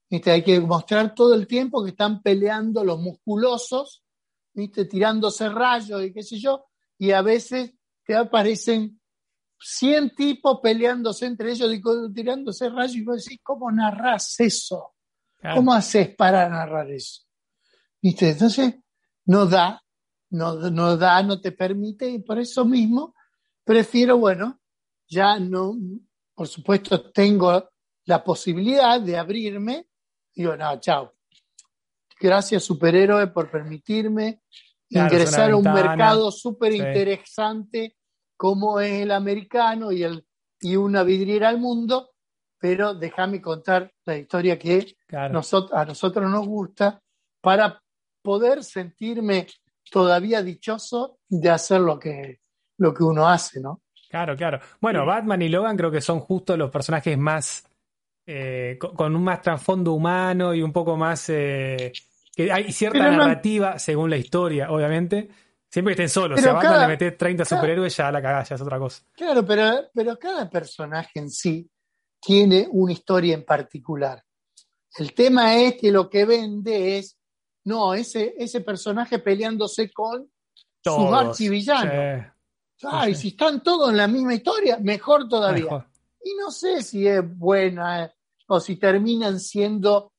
[0.09, 0.31] ¿Viste?
[0.31, 4.05] Hay que mostrar todo el tiempo que están peleando los musculosos,
[4.53, 4.85] ¿viste?
[4.85, 6.67] tirándose rayos y qué sé yo,
[6.99, 7.73] y a veces
[8.05, 9.01] te aparecen
[9.59, 11.83] 100 tipos peleándose entre ellos y
[12.13, 14.95] tirándose rayos y vos decís, ¿cómo narras eso?
[15.55, 17.23] ¿Cómo haces para narrar eso?
[18.03, 18.31] ¿Viste?
[18.31, 18.75] Entonces,
[19.27, 19.83] no da,
[20.31, 23.15] no, no da, no te permite, y por eso mismo
[23.65, 24.61] prefiero, bueno,
[25.09, 25.77] ya no,
[26.35, 27.71] por supuesto, tengo
[28.05, 29.89] la posibilidad de abrirme,
[30.35, 31.13] digo, no, chao.
[32.21, 34.43] Gracias, superhéroe, por permitirme
[34.89, 37.97] ingresar a un mercado súper interesante
[38.37, 40.26] como es el americano y, el,
[40.61, 42.11] y una vidriera al mundo,
[42.59, 47.03] pero déjame contar la historia que a nosotros nos gusta
[47.41, 47.82] para
[48.22, 49.47] poder sentirme
[49.91, 52.41] todavía dichoso de hacer lo que,
[52.78, 53.82] lo que uno hace, ¿no?
[54.09, 54.61] Claro, claro.
[54.80, 57.68] Bueno, Batman y Logan creo que son justo los personajes más
[58.26, 61.28] eh, con, un más trasfondo humano y un poco más...
[61.28, 61.93] Eh,
[62.34, 65.28] que hay cierta narrativa según la historia, obviamente.
[65.71, 66.41] Siempre que estén solos.
[66.41, 69.03] si a Batman le metes 30 superhéroes, ya la cagás, ya es otra cosa.
[69.12, 71.69] Claro, pero, pero cada personaje en sí
[72.21, 74.23] tiene una historia en particular.
[74.99, 77.19] El tema es que lo que vende es,
[77.64, 80.31] no, ese, ese personaje peleándose con
[80.83, 82.33] su archivillanos.
[83.09, 85.87] y si están todos en la misma historia, mejor todavía.
[86.23, 88.12] Y no sé si es buena
[88.49, 90.12] o si terminan siendo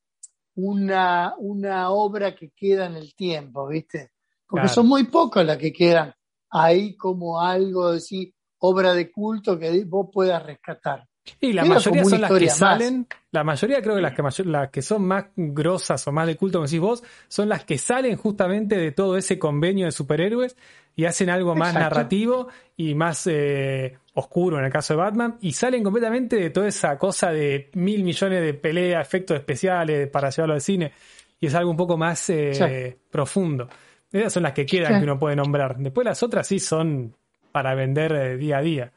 [0.54, 4.12] una, una obra que queda en el tiempo, ¿viste?
[4.48, 6.14] Porque son muy pocas las que quedan
[6.50, 11.06] ahí como algo, decir, obra de culto que vos puedas rescatar.
[11.40, 14.80] Y la mayoría son las que salen, la mayoría creo que las que, las que
[14.80, 18.76] son más grosas o más de culto, como decís vos, son las que salen justamente
[18.78, 20.56] de todo ese convenio de superhéroes
[20.96, 25.52] y hacen algo más narrativo y más eh, oscuro en el caso de Batman y
[25.52, 30.54] salen completamente de toda esa cosa de mil millones de peleas, efectos especiales para llevarlo
[30.54, 30.92] al cine
[31.38, 33.68] y es algo un poco más eh, profundo.
[34.10, 35.76] Esas son las que quedan que uno puede nombrar.
[35.76, 37.14] Después las otras sí son
[37.52, 38.92] para vender eh, día a día.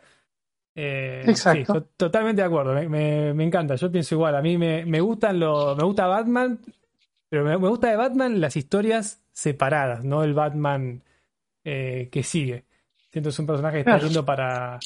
[0.73, 1.83] Eh, Exacto.
[1.97, 3.75] totalmente de acuerdo, me, encanta.
[3.75, 4.35] Yo pienso igual.
[4.35, 6.59] A mí me, me gustan lo, me gusta Batman,
[7.29, 11.01] pero me, gusta de Batman las historias separadas, no el Batman
[11.63, 12.65] eh, que sigue.
[13.09, 14.79] Siento que es un personaje que está yendo para.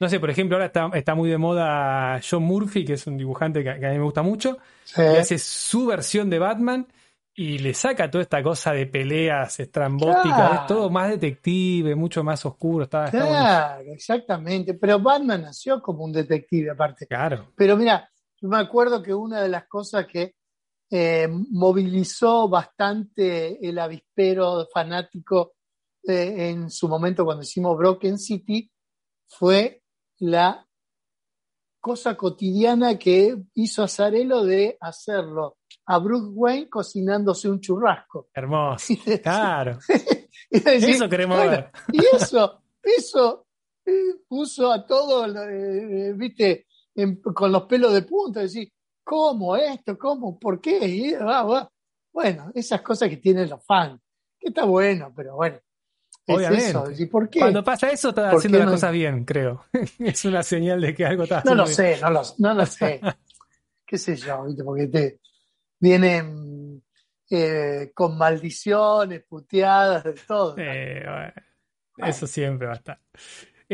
[0.00, 3.16] No sé, por ejemplo, ahora está, está, muy de moda John Murphy, que es un
[3.16, 4.58] dibujante que, a mí me gusta mucho.
[4.96, 6.86] Y hace su versión de Batman.
[7.34, 12.44] Y le saca toda esta cosa de peleas estrambóticas, es todo más detective, mucho más
[12.44, 12.84] oscuro.
[12.84, 14.74] Está, claro, exactamente.
[14.74, 17.06] Pero Batman nació como un detective aparte.
[17.06, 17.52] Claro.
[17.56, 18.10] Pero mira,
[18.40, 20.34] yo me acuerdo que una de las cosas que
[20.90, 25.54] eh, movilizó bastante el avispero fanático
[26.06, 28.70] eh, en su momento cuando hicimos Broken City
[29.26, 29.82] fue
[30.18, 30.66] la
[31.82, 38.28] cosa cotidiana que hizo Azarelo de hacerlo a Bruce Wayne cocinándose un churrasco.
[38.32, 38.94] Hermoso.
[39.22, 39.78] claro.
[40.50, 41.72] eso queremos ver.
[41.92, 43.46] Y eso, eso
[43.84, 46.66] eh, puso a todo, eh, viste,
[47.34, 48.72] con los pelos de punta, decir,
[49.02, 49.98] ¿cómo esto?
[49.98, 50.38] ¿Cómo?
[50.38, 51.18] ¿Por qué?
[52.12, 54.00] Bueno, esas cosas que tienen los fans,
[54.38, 55.58] que está bueno, pero bueno.
[56.26, 57.06] Obviamente.
[57.06, 57.40] ¿por qué?
[57.40, 59.64] Cuando pasa eso, estás haciendo las cosas bien, creo.
[59.98, 62.66] es una señal de que algo está haciendo No lo sé, no lo, no lo
[62.66, 63.00] sé.
[63.86, 64.46] ¿Qué sé yo?
[64.64, 65.20] Porque te
[65.78, 66.82] vienen
[67.30, 70.56] eh, con maldiciones, puteadas, de todo.
[71.96, 73.00] Eso siempre va a estar.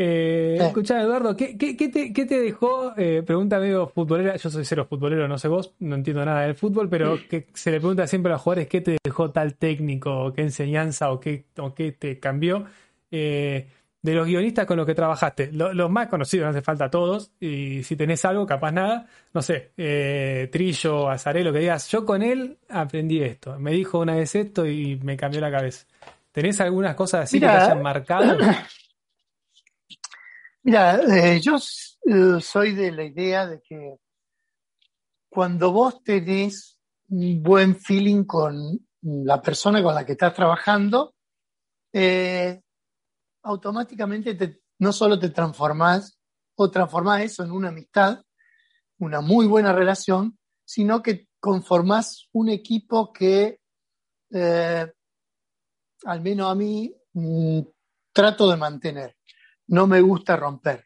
[0.01, 2.93] Eh, Eduardo, ¿qué, te, dejó?
[2.95, 4.37] Eh, pregunta medio futbolera.
[4.37, 7.69] Yo soy cero futbolero, no sé vos, no entiendo nada del fútbol, pero que se
[7.69, 11.47] le pregunta siempre a los jugadores qué te dejó tal técnico, qué enseñanza o qué,
[11.75, 12.63] qué te cambió.
[13.11, 13.67] Eh,
[14.01, 17.83] de los guionistas con los que trabajaste, los más conocidos, no hace falta todos, y
[17.83, 22.57] si tenés algo, capaz nada, no sé, eh, Trillo, Azarelo, que digas, yo con él
[22.69, 25.85] aprendí esto, me dijo una vez esto y me cambió la cabeza.
[26.31, 28.37] ¿Tenés algunas cosas así que te hayan marcado?
[30.69, 33.95] Mira, eh, yo eh, soy de la idea de que
[35.27, 41.15] cuando vos tenés un buen feeling con la persona con la que estás trabajando,
[41.91, 42.61] eh,
[43.41, 46.19] automáticamente no solo te transformás
[46.55, 48.21] o transformás eso en una amistad,
[48.99, 53.59] una muy buena relación, sino que conformás un equipo que,
[54.31, 57.61] al menos a mí, mm,
[58.13, 59.18] trato de mantener
[59.69, 60.85] no me gusta romper.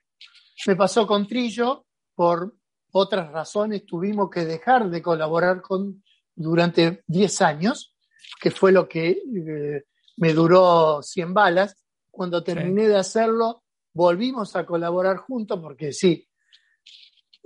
[0.67, 2.55] Me pasó con Trillo, por
[2.91, 6.03] otras razones tuvimos que dejar de colaborar con
[6.36, 7.95] durante 10 años,
[8.39, 9.84] que fue lo que eh,
[10.17, 11.75] me duró 100 balas.
[12.11, 13.63] Cuando terminé de hacerlo,
[13.93, 16.27] volvimos a colaborar juntos porque sí,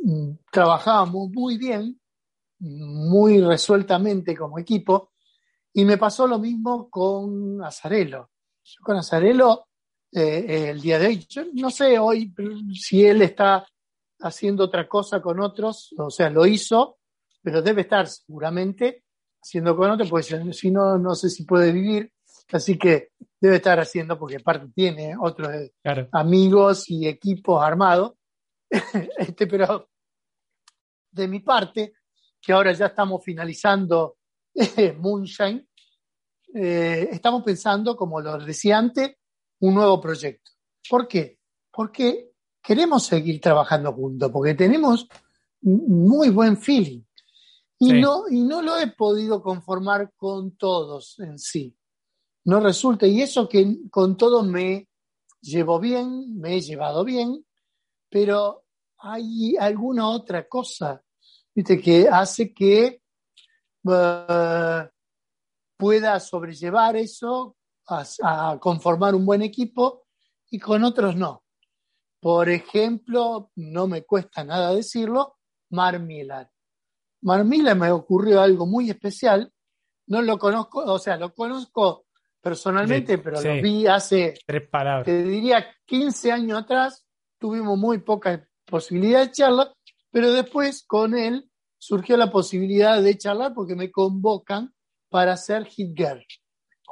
[0.03, 1.99] mm, trabajábamos muy bien,
[2.59, 5.11] muy resueltamente como equipo,
[5.71, 8.31] y me pasó lo mismo con Azarelo.
[8.63, 9.67] Yo con Azarelo
[10.11, 11.25] eh, el día de hoy.
[11.29, 12.33] Yo no sé hoy
[12.73, 13.65] si él está
[14.19, 16.97] haciendo otra cosa con otros, o sea, lo hizo,
[17.41, 19.03] pero debe estar seguramente
[19.41, 22.11] haciendo con otros, pues si no, no sé si puede vivir.
[22.51, 25.73] Así que debe estar haciendo, porque aparte tiene otros eh,
[26.11, 28.13] amigos y equipos armados.
[29.17, 29.89] este, pero
[31.11, 31.93] de mi parte,
[32.41, 34.17] que ahora ya estamos finalizando
[34.97, 35.67] Moonshine,
[36.53, 39.17] eh, estamos pensando, como lo decía antes,
[39.59, 40.51] un nuevo proyecto.
[40.89, 41.39] ¿Por qué?
[41.71, 42.31] Porque
[42.61, 45.07] queremos seguir trabajando juntos, porque tenemos
[45.61, 47.01] muy buen feeling.
[47.79, 51.77] Y, no, y no lo he podido conformar con todos en sí.
[52.45, 54.87] No resulta, y eso que con todos me
[55.41, 57.45] llevo bien, me he llevado bien,
[58.09, 58.63] pero
[58.97, 61.03] hay alguna otra cosa
[61.53, 61.79] ¿viste?
[61.79, 63.01] que hace que
[63.83, 64.87] uh,
[65.77, 67.56] pueda sobrellevar eso
[67.87, 70.05] a, conformar un buen equipo
[70.49, 71.43] y con otros no.
[72.19, 75.37] Por ejemplo, no me cuesta nada decirlo,
[75.69, 76.49] Mar Millar.
[77.21, 79.51] Mar me ocurrió algo muy especial.
[80.07, 82.05] No lo conozco, o sea, lo conozco
[82.41, 85.05] personalmente, pero lo vi hace, Tres palabras.
[85.05, 87.05] te diría, 15 años atrás.
[87.39, 89.73] Tuvimos muy poca posibilidad de charla,
[90.09, 94.73] pero después con él surgió la posibilidad de charlar porque me convocan
[95.09, 96.25] para hacer Hit Girl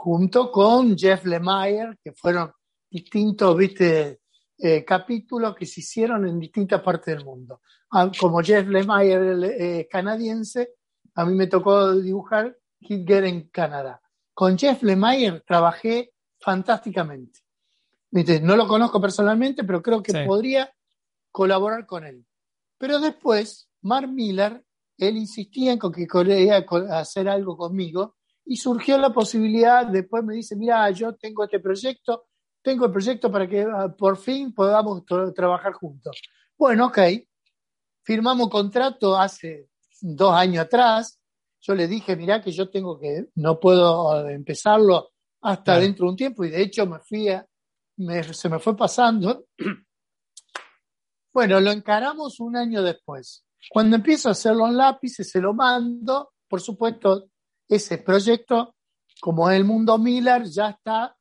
[0.05, 2.51] junto con Jeff Lemire, que fueron
[2.91, 4.19] distintos, viste,
[4.55, 7.61] eh, capítulos que se hicieron en distintas partes del mundo.
[7.89, 10.73] Ah, como Jeff Lemire eh, canadiense,
[11.15, 13.99] a mí me tocó dibujar Hitler en Canadá.
[14.31, 17.39] Con Jeff Lemire trabajé fantásticamente.
[18.11, 18.39] ¿Viste?
[18.41, 20.71] No lo conozco personalmente, pero creo que podría
[21.31, 22.23] colaborar con él.
[22.77, 24.63] Pero después, Mark Miller,
[24.99, 28.14] él insistía en que quería hacer algo conmigo
[28.45, 32.27] y surgió la posibilidad, después me dice, mira, yo tengo este proyecto,
[32.61, 36.21] tengo el proyecto para que ah, por fin podamos trabajar juntos.
[36.57, 36.99] Bueno, ok,
[38.03, 39.69] firmamos contrato hace
[39.99, 41.19] dos años atrás,
[41.61, 46.15] yo le dije, mira que yo tengo que, no puedo empezarlo hasta dentro de un
[46.15, 47.45] tiempo y de hecho me fui a,
[48.31, 49.45] se me fue pasando.
[51.33, 53.43] Bueno, lo encaramos un año después.
[53.69, 57.27] Cuando empiezo a hacerlo en lápices, se lo mando, por supuesto,
[57.68, 58.76] ese proyecto,
[59.20, 61.16] como es el mundo Miller, ya está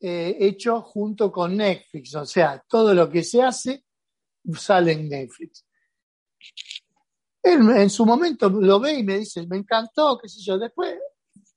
[0.00, 2.14] eh, hecho junto con Netflix.
[2.14, 3.84] O sea, todo lo que se hace
[4.54, 5.64] sale en Netflix.
[7.42, 10.58] Él en su momento lo ve y me dice, me encantó, qué sé yo.
[10.58, 10.98] Después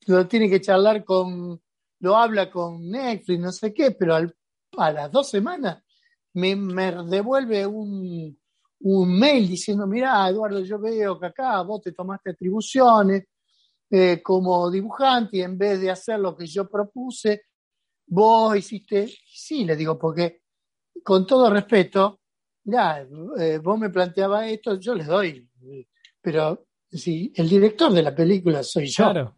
[0.06, 1.60] lo tiene que charlar con,
[2.00, 5.82] lo habla con Netflix, no sé qué, pero a las dos semanas
[6.34, 6.56] me,
[7.06, 8.36] devuelve un,
[8.80, 13.24] mail diciendo, mira, Eduardo, yo veo que acá vos te tomaste atribuciones
[13.94, 17.42] eh, como dibujante y en vez de hacer lo que yo propuse,
[18.06, 20.44] vos hiciste, sí, le digo, porque
[21.04, 22.20] con todo respeto,
[22.64, 23.06] ya,
[23.38, 25.46] eh, vos me planteabas esto, yo les doy,
[26.22, 29.04] pero si el director de la película soy yo.
[29.04, 29.36] Claro.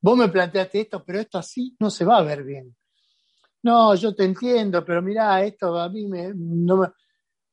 [0.00, 2.76] Vos me planteaste esto, pero esto así no se va a ver bien.
[3.64, 6.88] No, yo te entiendo, pero mira, esto a mí me, no me...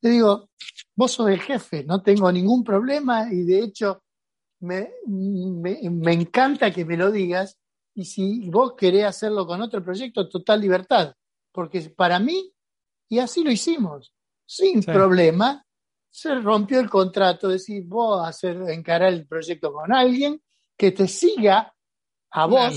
[0.01, 0.51] Le digo,
[0.95, 4.02] vos sos el jefe, no tengo ningún problema y de hecho
[4.63, 7.59] me, me, encanta que me lo digas
[7.93, 11.13] y si vos querés hacerlo con otro proyecto, total libertad,
[11.51, 12.51] porque para mí,
[13.09, 14.13] y así lo hicimos,
[14.45, 15.65] sin problema,
[16.09, 20.41] se rompió el contrato, decir, vos hacer, encarar el proyecto con alguien
[20.77, 21.75] que te siga
[22.31, 22.73] a vos,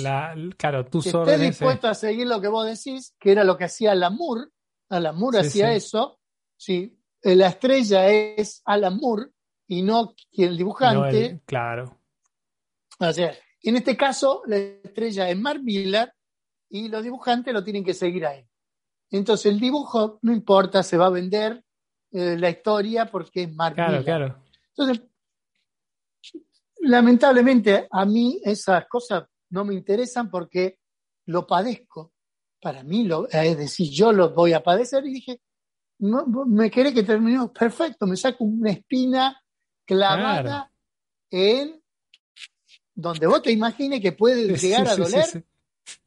[0.59, 3.65] claro, tú que esté dispuesto a seguir lo que vos decís, que era lo que
[3.65, 4.51] hacía Lamour,
[4.89, 6.19] Alan Moore hacía eso,
[6.57, 9.31] sí, la estrella es Alan Moore
[9.67, 11.41] y no el dibujante.
[11.45, 11.99] claro.
[12.99, 16.13] O sea, en este caso, la estrella es Mark Miller
[16.71, 18.47] y los dibujantes lo tienen que seguir ahí.
[19.11, 21.63] Entonces, el dibujo no importa, se va a vender,
[22.13, 24.43] eh, la historia porque es Mark claro, Claro.
[24.77, 25.07] Entonces,
[26.81, 30.79] lamentablemente a mí esas cosas no me interesan porque
[31.27, 32.13] lo padezco.
[32.61, 35.41] Para mí, lo, es decir, yo lo voy a padecer y dije,
[35.99, 39.41] me quiere que terminemos perfecto, me saco una espina
[39.87, 40.71] clavada
[41.31, 41.81] en
[42.95, 45.45] donde vos te imagines que puede llegar a doler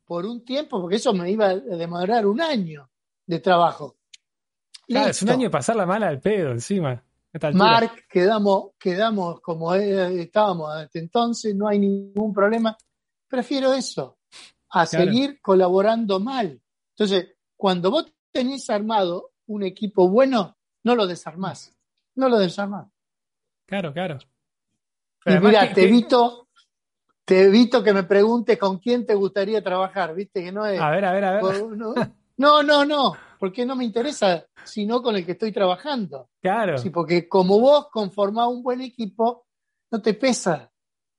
[0.06, 2.90] por un tiempo, porque eso me iba a demorar un año
[3.26, 3.98] de trabajo.
[4.88, 7.04] Claro, es un año de pasar la mala al pedo encima.
[7.54, 12.76] Mark, quedamos, quedamos como estábamos hasta entonces, no hay ningún problema.
[13.28, 14.18] Prefiero eso,
[14.70, 16.60] a seguir colaborando mal.
[16.96, 21.72] Entonces, cuando vos tenés armado un equipo bueno, no lo desarmás.
[22.16, 22.88] No lo desarmás.
[23.70, 24.18] Claro, claro.
[25.26, 26.48] y mira, te evito,
[27.24, 30.44] te evito que me preguntes con quién te gustaría trabajar, ¿viste?
[30.44, 30.82] Que no es.
[30.82, 31.44] A ver, a ver, a ver.
[32.38, 36.30] No, no, no, porque no me interesa, sino con el que estoy trabajando.
[36.42, 36.80] Claro.
[36.80, 39.46] Sí, porque como vos conformás un buen equipo,
[39.92, 40.72] no te pesa.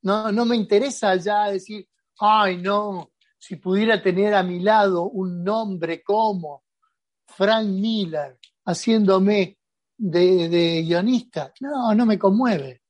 [0.03, 1.87] No, no me interesa ya decir,
[2.19, 6.65] ay, no, si pudiera tener a mi lado un nombre como
[7.27, 9.60] Frank Miller haciéndome
[10.01, 11.53] de, de guionista.
[11.61, 12.81] No, no me conmueve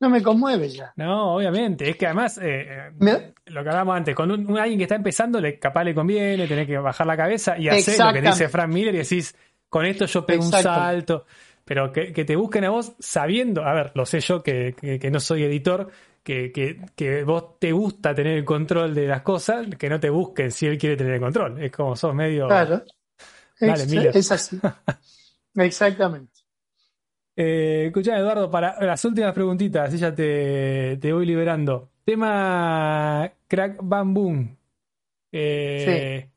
[0.00, 0.92] no me conmueve ya.
[0.96, 1.90] No, obviamente.
[1.90, 5.40] Es que además, eh, eh, lo que hablábamos antes, con un, alguien que está empezando,
[5.40, 8.72] le, capaz le conviene, tener que bajar la cabeza y hacer lo que dice Frank
[8.72, 9.34] Miller y decís,
[9.68, 11.26] con esto yo pego un salto.
[11.64, 15.20] Pero que, te busquen a vos sabiendo, a ver, lo sé yo que, que, no
[15.20, 15.90] soy editor,
[16.22, 16.50] que,
[16.96, 20.66] que, vos te gusta tener el control de las cosas, que no te busquen si
[20.66, 21.62] él quiere tener el control.
[21.62, 22.46] Es como sos medio.
[22.46, 22.84] Claro.
[23.60, 24.58] es así.
[25.56, 26.37] Exactamente.
[27.40, 31.88] Eh, escuchá, Eduardo, para las últimas preguntitas, ya te, voy liberando.
[32.04, 34.56] Tema Crack Bam Boom.
[35.30, 36.28] Eh,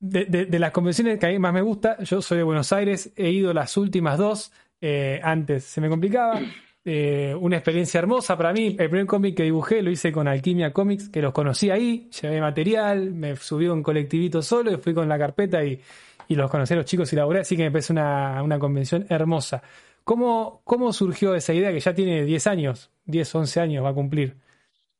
[0.00, 3.30] de, las convenciones que a mí más me gusta, yo soy de Buenos Aires, he
[3.30, 4.50] ido las últimas dos,
[4.80, 6.40] eh, antes se me complicaba.
[6.84, 8.74] Eh, una experiencia hermosa para mí.
[8.78, 12.40] El primer cómic que dibujé lo hice con Alquimia Comics, que los conocí ahí, llevé
[12.40, 15.80] material, me subí un colectivito solo y fui con la carpeta y
[16.28, 19.62] y los conocí a los chicos y laburé, así que me parece una, convención hermosa.
[20.04, 23.94] ¿Cómo, ¿Cómo surgió esa idea que ya tiene 10 años, 10, 11 años va a
[23.94, 24.36] cumplir?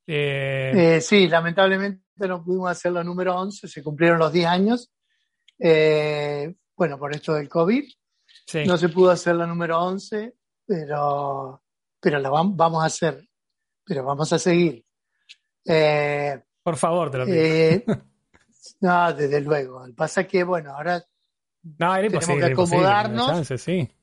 [0.07, 4.91] Eh, eh, sí, lamentablemente no pudimos hacer la número 11, se cumplieron los 10 años.
[5.59, 7.83] Eh, bueno, por esto del COVID.
[8.65, 10.33] No se pudo hacer la número 11,
[10.65, 11.61] pero,
[11.99, 13.23] pero la vamos a hacer.
[13.85, 14.83] Pero vamos a seguir.
[16.63, 17.83] por favor, te lo pido.
[18.81, 19.85] no, desde luego.
[19.95, 21.03] Pasa que, bueno, ahora
[21.63, 23.49] no, Tenemos que acomodarnos.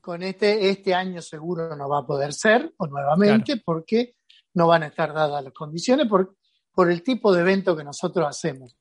[0.01, 4.15] Con este, este año seguro no va a poder ser, o nuevamente, porque
[4.53, 6.35] no van a estar dadas las condiciones por,
[6.73, 8.77] por el tipo de evento que nosotros hacemos.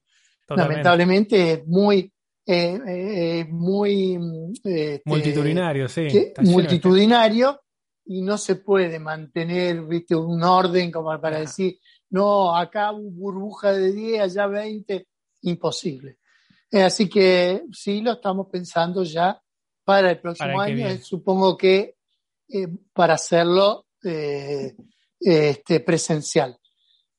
[0.49, 2.13] Lamentablemente es muy,
[2.47, 4.19] eh, eh, muy
[4.53, 6.33] este, multitudinario, sí.
[6.43, 7.61] multitudinario
[8.05, 10.15] y no se puede mantener ¿viste?
[10.15, 11.79] un orden como para decir,
[12.11, 15.09] no, acá burbuja de 10, allá 20,
[15.43, 16.19] imposible.
[16.71, 19.41] Eh, así que sí, lo estamos pensando ya
[19.85, 20.89] para el próximo año.
[20.99, 21.97] Supongo que
[22.49, 24.75] eh, para hacerlo eh,
[25.21, 26.59] este, presencial.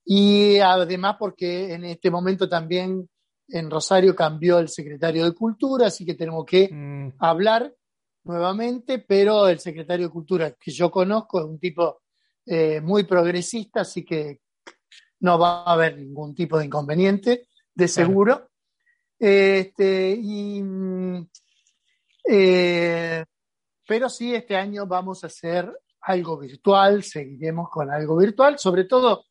[0.06, 3.10] Y además porque en este momento también
[3.50, 7.16] en Rosario cambió el secretario de Cultura, así que tenemos que mm.
[7.20, 7.74] hablar
[8.24, 12.02] nuevamente, pero el secretario de Cultura que yo conozco es un tipo
[12.46, 14.42] eh, muy progresista, así que
[15.20, 18.50] no va a haber ningún tipo de inconveniente, de seguro.
[19.20, 20.64] Este, y,
[22.30, 23.26] eh,
[23.88, 29.26] pero sí, este año vamos a hacer algo virtual, seguiremos con algo virtual, sobre todo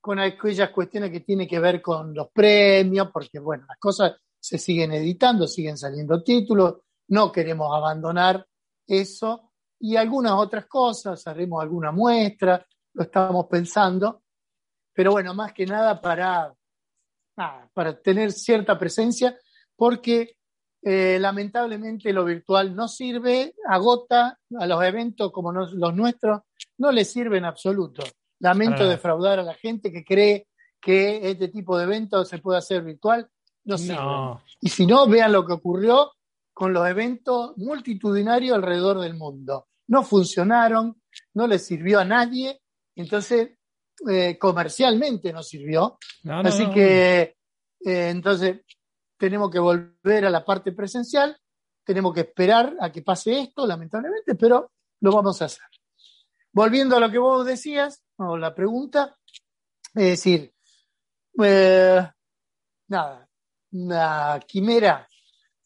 [0.00, 4.58] con aquellas cuestiones que tienen que ver con los premios, porque bueno, las cosas se
[4.58, 6.78] siguen editando, siguen saliendo títulos,
[7.08, 8.44] no queremos abandonar
[8.86, 14.22] eso y algunas otras cosas, haremos alguna muestra, lo estamos pensando,
[14.92, 16.52] pero bueno, más que nada para,
[17.34, 19.36] para tener cierta presencia,
[19.76, 20.36] porque
[20.82, 26.40] eh, lamentablemente lo virtual no sirve, agota a los eventos como los nuestros,
[26.78, 28.02] no les sirve en absoluto.
[28.40, 30.48] Lamento defraudar a la gente que cree
[30.80, 33.28] que este tipo de eventos se puede hacer virtual.
[33.64, 34.02] No sirve.
[34.60, 36.10] Y si no, vean lo que ocurrió
[36.52, 39.68] con los eventos multitudinarios alrededor del mundo.
[39.86, 41.00] No funcionaron,
[41.34, 42.60] no les sirvió a nadie,
[42.96, 43.52] entonces
[44.08, 45.98] eh, comercialmente no sirvió.
[46.24, 47.36] Así que
[47.84, 48.60] eh, entonces
[49.16, 51.36] tenemos que volver a la parte presencial,
[51.84, 55.66] tenemos que esperar a que pase esto, lamentablemente, pero lo vamos a hacer.
[56.52, 59.16] Volviendo a lo que vos decías, o la pregunta,
[59.94, 60.52] es decir,
[61.42, 62.06] eh,
[62.88, 63.28] nada,
[63.72, 65.08] una quimera,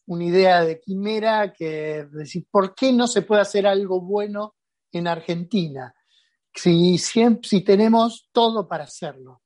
[0.05, 4.55] una idea de quimera que decir, ¿por qué no se puede hacer algo bueno
[4.91, 5.93] en Argentina?
[6.57, 9.43] Si, si tenemos todo para hacerlo.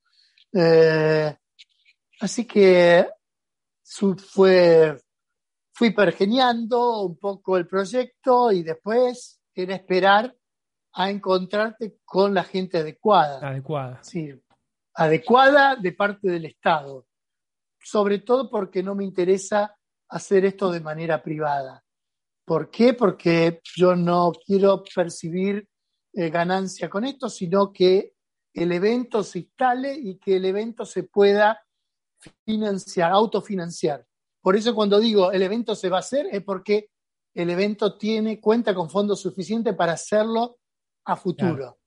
[0.53, 1.35] Eh,
[2.21, 3.05] así que
[4.17, 4.97] fue,
[5.73, 10.33] fui pergeniando un poco el proyecto y después era esperar
[10.93, 13.45] a encontrarte con la gente adecuada.
[13.45, 14.01] Adecuada.
[14.03, 14.33] Sí,
[14.93, 17.05] adecuada de parte del Estado.
[17.83, 19.75] Sobre todo porque no me interesa
[20.09, 21.83] hacer esto de manera privada.
[22.45, 22.93] ¿Por qué?
[22.93, 25.67] Porque yo no quiero percibir
[26.13, 28.13] eh, ganancia con esto, sino que
[28.53, 31.61] el evento se instale y que el evento se pueda
[32.45, 34.05] financiar, autofinanciar.
[34.41, 36.89] Por eso cuando digo el evento se va a hacer es porque
[37.33, 40.59] el evento tiene, cuenta con fondos suficientes para hacerlo
[41.05, 41.79] a futuro.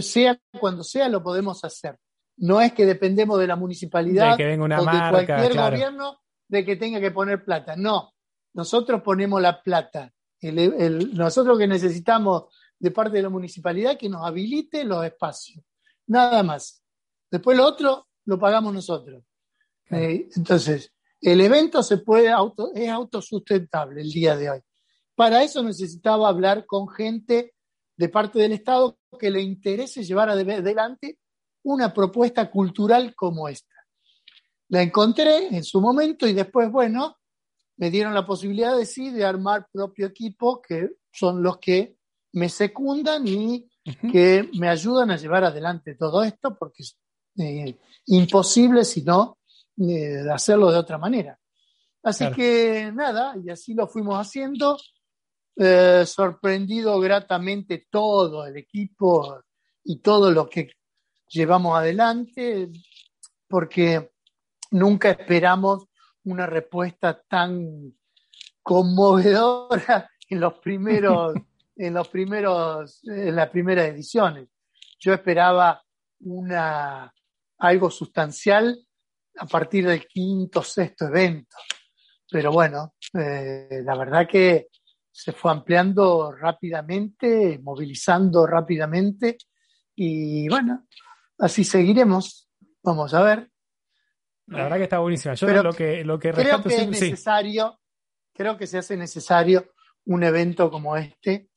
[0.00, 1.98] Sea cuando sea, lo podemos hacer.
[2.38, 7.00] No es que dependemos de la municipalidad de o de cualquier gobierno de que tenga
[7.00, 7.76] que poner plata.
[7.76, 8.14] No,
[8.54, 10.12] nosotros ponemos la plata.
[10.42, 12.44] nosotros que necesitamos
[12.78, 15.64] de parte de la municipalidad que nos habilite los espacios.
[16.06, 16.82] Nada más.
[17.30, 19.22] Después lo otro lo pagamos nosotros.
[19.90, 24.60] Eh, entonces, el evento se puede auto, es autosustentable el día de hoy.
[25.14, 27.54] Para eso necesitaba hablar con gente
[27.96, 31.18] de parte del Estado que le interese llevar adelante
[31.64, 33.74] una propuesta cultural como esta.
[34.68, 37.16] La encontré en su momento y después, bueno,
[37.76, 41.97] me dieron la posibilidad de sí, de armar propio equipo, que son los que
[42.32, 43.68] me secundan y
[44.12, 46.98] que me ayudan a llevar adelante todo esto, porque es
[47.38, 49.38] eh, imposible si no
[49.78, 51.38] eh, hacerlo de otra manera.
[52.02, 54.78] Así que nada, y así lo fuimos haciendo.
[55.60, 59.42] Eh, sorprendido gratamente todo el equipo
[59.82, 60.70] y todo lo que
[61.28, 62.70] llevamos adelante,
[63.48, 64.12] porque
[64.70, 65.86] nunca esperamos
[66.24, 67.92] una respuesta tan
[68.62, 71.34] conmovedora en los primeros,
[71.78, 74.48] en los primeros, en las primeras ediciones.
[74.98, 75.82] Yo esperaba
[76.20, 77.12] una
[77.58, 78.78] algo sustancial
[79.36, 81.56] a partir del quinto, sexto evento.
[82.30, 84.68] Pero bueno, eh, la verdad que
[85.10, 89.38] se fue ampliando rápidamente, movilizando rápidamente
[89.94, 90.86] y bueno,
[91.38, 92.48] así seguiremos.
[92.82, 93.50] Vamos a ver.
[94.46, 95.34] La verdad que está buenísima.
[95.34, 97.80] Yo lo que, lo que creo que es necesario,
[98.32, 99.72] creo que se hace necesario
[100.06, 101.48] un evento como este,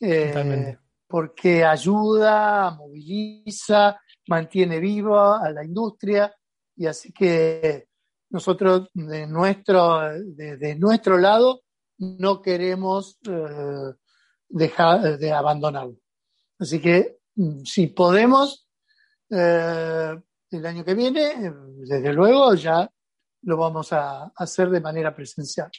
[0.00, 6.34] eh, porque ayuda, moviliza, mantiene viva a la industria
[6.76, 7.88] y así que
[8.30, 11.62] nosotros de nuestro, de nuestro lado
[11.98, 13.94] no queremos eh,
[14.48, 15.96] dejar de abandonarlo.
[16.58, 18.68] Así que mm, si podemos,
[19.30, 20.14] eh,
[20.50, 22.90] el año que viene, desde luego ya
[23.42, 25.70] lo vamos a hacer de manera presencial.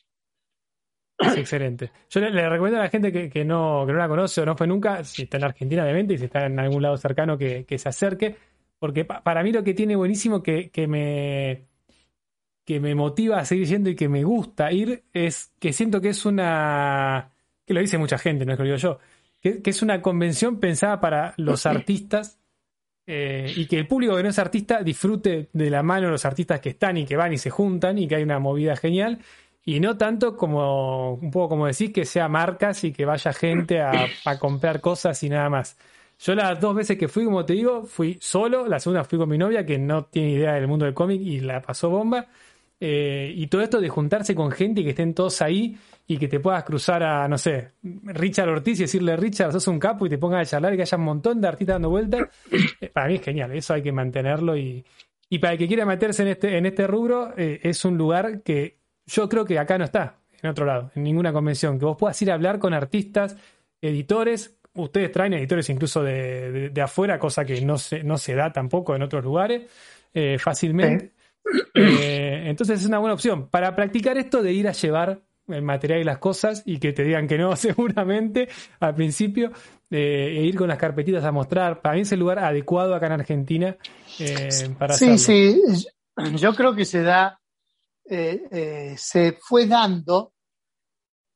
[1.20, 1.92] Excelente.
[2.10, 4.68] Yo le, recomiendo a la gente que, no, que no la conoce o no fue
[4.68, 7.90] nunca, si está en Argentina obviamente y si está en algún lado cercano, que, se
[7.90, 8.36] acerque,
[8.80, 11.68] porque para mí lo que tiene buenísimo que, que me
[12.68, 16.10] que me motiva a seguir yendo y que me gusta ir es que siento que
[16.10, 17.32] es una,
[17.66, 19.00] que lo dice mucha gente, no es que lo digo yo,
[19.42, 22.40] que, es una convención pensada para los artistas
[23.06, 26.26] eh, y que el público que no es artista disfrute de la mano de los
[26.26, 29.20] artistas que están y que van y se juntan y que hay una movida genial.
[29.68, 33.82] Y no tanto como, un poco como decís, que sea marcas y que vaya gente
[33.82, 33.92] a,
[34.40, 35.78] comprar cosas y nada más.
[36.20, 38.66] Yo las dos veces que fui, como te digo, fui solo.
[38.66, 41.42] La segunda fui con mi novia, que no tiene idea del mundo del cómic y
[41.42, 42.28] la pasó bomba.
[42.80, 46.30] Eh, y todo esto de juntarse con gente y que estén todos ahí y que
[46.30, 50.10] te puedas cruzar a, no sé, Richard Ortiz y decirle, Richard, sos un capo y
[50.10, 52.30] te pongas a charlar y que haya un montón de artistas dando vueltas,
[52.80, 54.86] eh, para mí es genial, eso hay que mantenerlo y,
[55.30, 58.44] y para el que quiera meterse en este, en este rubro, eh, es un lugar
[58.44, 58.77] que
[59.08, 62.22] yo creo que acá no está, en otro lado, en ninguna convención, que vos puedas
[62.22, 63.36] ir a hablar con artistas,
[63.82, 68.54] editores, ustedes traen editores incluso de, de, afuera, cosa que no se, no se da
[68.54, 69.64] tampoco en otros lugares
[70.40, 71.14] fácilmente.
[71.74, 76.04] entonces es una buena opción para practicar esto de ir a llevar el material y
[76.04, 78.50] las cosas y que te digan que no seguramente
[78.80, 79.52] al principio
[79.90, 81.82] eh, e ir con las carpetitas a mostrar.
[81.82, 83.78] Para mí es el lugar adecuado acá en Argentina
[84.20, 85.62] eh, para Sí, sí,
[86.36, 87.40] yo creo que se da,
[88.10, 90.34] eh, se fue dando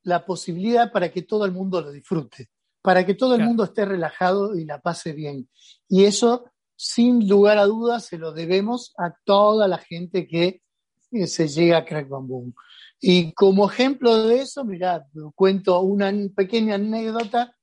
[0.04, 2.48] la posibilidad para que todo el mundo lo disfrute,
[2.82, 5.48] para que todo el mundo esté relajado y la pase bien.
[5.88, 6.44] Y eso,
[6.76, 10.62] sin lugar a dudas, se lo debemos a toda la gente que
[11.26, 12.52] se llega a Crack Bamboo.
[13.00, 15.02] Y como ejemplo de eso, mirad,
[15.34, 17.56] cuento una pequeña anécdota.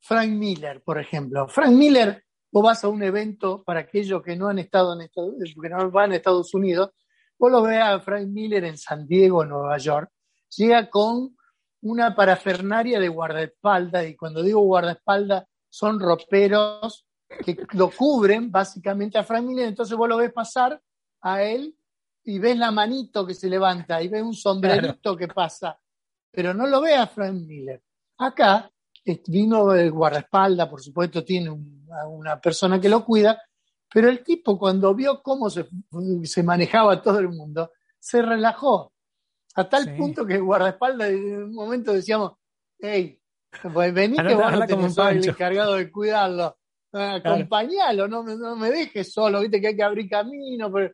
[0.00, 1.46] Frank Miller, por ejemplo.
[1.48, 5.34] Frank Miller, vos vas a un evento para aquellos que no han estado en Estados,
[5.40, 6.90] que no van a Estados Unidos,
[7.42, 10.12] vos lo veas a Frank Miller en San Diego, Nueva York,
[10.56, 11.36] llega con
[11.80, 17.04] una parafernaria de guardaespaldas, y cuando digo guardaespaldas, son roperos
[17.44, 20.80] que lo cubren básicamente a Frank Miller, entonces vos lo ves pasar
[21.22, 21.76] a él
[22.22, 25.76] y ves la manito que se levanta y ves un sombrerito que pasa,
[26.30, 27.82] pero no lo ve a Frank Miller.
[28.18, 28.70] Acá
[29.26, 33.42] vino el guardaespaldas, por supuesto, tiene una persona que lo cuida,
[33.92, 35.66] pero el tipo cuando vio cómo se,
[36.24, 38.92] se manejaba todo el mundo, se relajó.
[39.54, 42.32] A tal punto que el guardaespaldas en un momento decíamos,
[42.78, 43.20] hey,
[43.72, 46.56] pues vení que vos no tenés el encargado de cuidarlo.
[46.92, 50.72] Acompañalo, no, no me dejes solo, viste que hay que abrir camino.
[50.72, 50.92] Pero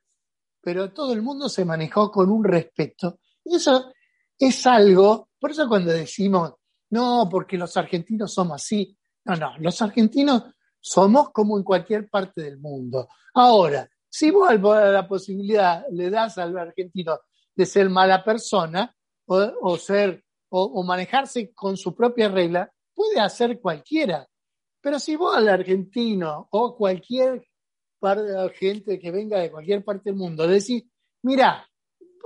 [0.61, 3.21] pero todo el mundo se manejó con un respeto.
[3.45, 3.93] Y eso
[4.39, 6.53] es algo, por eso cuando decimos,
[6.91, 10.43] no, porque los argentinos somos así, no, no, los argentinos
[10.81, 13.09] somos como en cualquier parte del mundo.
[13.35, 17.19] Ahora, si vos la posibilidad le das al argentino
[17.55, 18.95] de ser mala persona
[19.27, 24.27] o, ser o, manejarse con su propia regla, puede hacer cualquiera.
[24.81, 27.47] Pero si vos al argentino o cualquier
[27.99, 30.85] para gente que venga de cualquier parte del mundo, decir,
[31.23, 31.69] mira,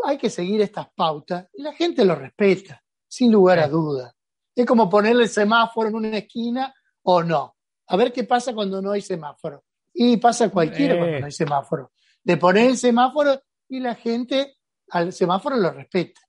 [0.05, 4.15] hay que seguir estas pautas y la gente lo respeta, sin lugar a duda.
[4.55, 7.57] Es como ponerle el semáforo en una esquina o no.
[7.89, 9.65] A ver qué pasa cuando no hay semáforo.
[9.93, 11.93] Y pasa cualquiera cuando no hay semáforo.
[12.23, 14.57] De poner el semáforo y la gente
[14.91, 16.21] al semáforo lo respeta.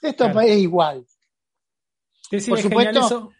[0.00, 1.06] Esto es igual.
[2.48, 3.32] Por supuesto,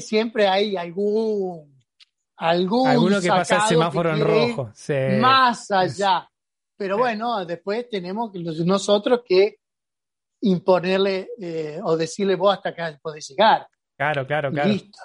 [0.00, 1.80] siempre hay algún
[2.36, 4.72] algún Alguno que pasa el semáforo en rojo.
[5.20, 6.28] Más allá.
[6.76, 9.58] Pero bueno, después tenemos nosotros que
[10.40, 13.68] imponerle eh, o decirle vos hasta acá podés llegar.
[13.96, 14.70] Claro, claro, claro.
[14.70, 14.98] Listo.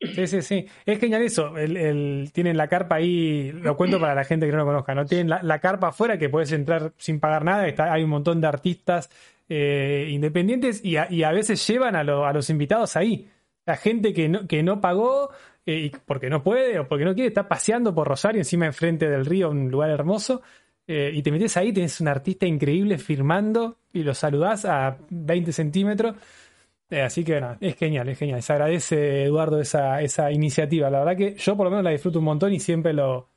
[0.00, 0.66] Sí, sí, sí.
[0.84, 1.56] Es genial eso.
[1.56, 5.06] El, tienen la carpa ahí, lo cuento para la gente que no lo conozca, ¿no?
[5.06, 7.66] Tienen la, carpa afuera que puedes entrar sin pagar nada.
[7.66, 9.10] Está, hay un montón de artistas
[9.48, 13.30] eh, independientes y a, veces llevan a, a, los invitados ahí.
[13.66, 15.30] La gente que no, que no pagó
[15.66, 19.24] eh, porque no puede o porque no quiere, está paseando por Rosario, encima enfrente del
[19.24, 20.42] río, un lugar hermoso,
[20.86, 25.52] eh, y te metes ahí, tienes un artista increíble firmando y lo saludás a 20
[25.52, 26.16] centímetros.
[26.94, 28.40] Eh, así que bueno, es genial, es genial.
[28.40, 30.88] Se agradece, Eduardo, esa, esa iniciativa.
[30.90, 33.28] La verdad que yo por lo menos la disfruto un montón y siempre lo,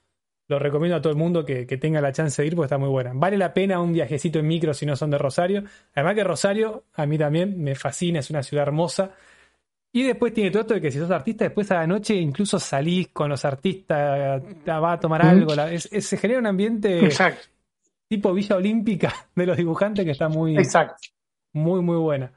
[0.48, 2.78] lo recomiendo a todo el mundo que, que, tenga la chance de ir porque está
[2.78, 3.14] muy buena.
[3.16, 5.64] Vale la pena un viajecito en micro si no son de Rosario.
[5.96, 9.10] Además que Rosario a mí también me fascina, es una ciudad hermosa.
[9.92, 12.60] Y después tiene todo esto de que si sos artista, después a la noche incluso
[12.60, 15.56] salís con los artistas, va a tomar algo.
[15.80, 17.10] se genera un ambiente
[18.08, 20.56] tipo Villa Olímpica de los dibujantes que está muy,
[21.54, 22.32] muy, muy buena.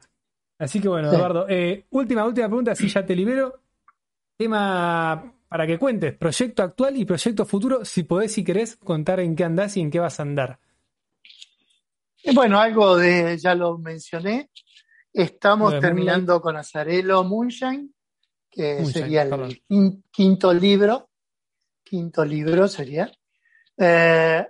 [0.60, 3.60] Así que bueno, Eduardo, eh, última, última pregunta, si ya te libero.
[4.36, 9.34] Tema para que cuentes, proyecto actual y proyecto futuro, si podés, si querés, contar en
[9.34, 10.60] qué andás y en qué vas a andar.
[12.32, 14.50] Bueno, algo de, ya lo mencioné,
[15.12, 17.92] Estamos terminando con Azarelo Moonshine,
[18.48, 19.60] que sería el
[20.10, 21.10] quinto libro.
[21.82, 23.10] Quinto libro sería.
[23.76, 24.46] Eh,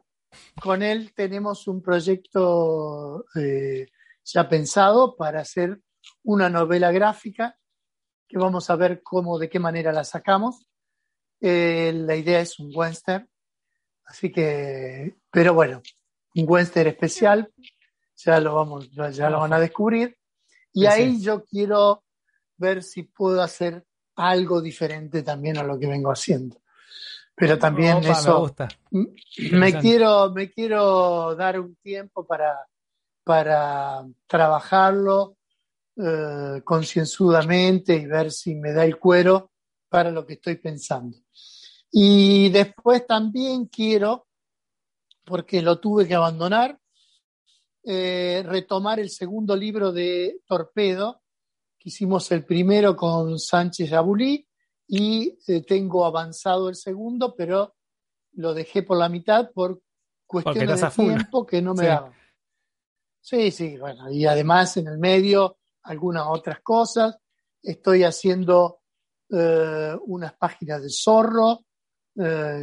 [0.60, 3.88] con él tenemos un proyecto eh,
[4.22, 5.80] ya pensado para hacer
[6.24, 7.56] una novela gráfica
[8.28, 10.66] que vamos a ver cómo, de qué manera la sacamos.
[11.40, 13.28] Eh, la idea es un western,
[14.04, 15.82] así que, pero bueno,
[16.36, 17.52] un western especial,
[18.14, 20.16] ya lo vamos, ya lo van a descubrir.
[20.72, 22.04] Y ahí yo quiero
[22.56, 26.60] ver si puedo hacer algo diferente también a lo que vengo haciendo.
[27.34, 28.54] Pero también eso
[28.90, 32.68] me, quiero, me quiero dar un tiempo para,
[33.24, 35.38] para trabajarlo
[36.02, 39.52] eh, concienzudamente y ver si me da el cuero
[39.88, 41.18] para lo que estoy pensando.
[41.90, 44.28] Y después también quiero,
[45.24, 46.78] porque lo tuve que abandonar,
[47.82, 51.20] eh, retomar el segundo libro de Torpedo,
[51.78, 54.46] que hicimos el primero con Sánchez Abulí
[54.86, 57.74] y eh, tengo avanzado el segundo, pero
[58.32, 59.82] lo dejé por la mitad por
[60.26, 62.14] cuestiones de tiempo que no me daban.
[63.20, 67.16] Sí, sí, bueno, y además en el medio algunas otras cosas.
[67.62, 68.80] Estoy haciendo
[69.30, 71.64] eh, unas páginas de zorro,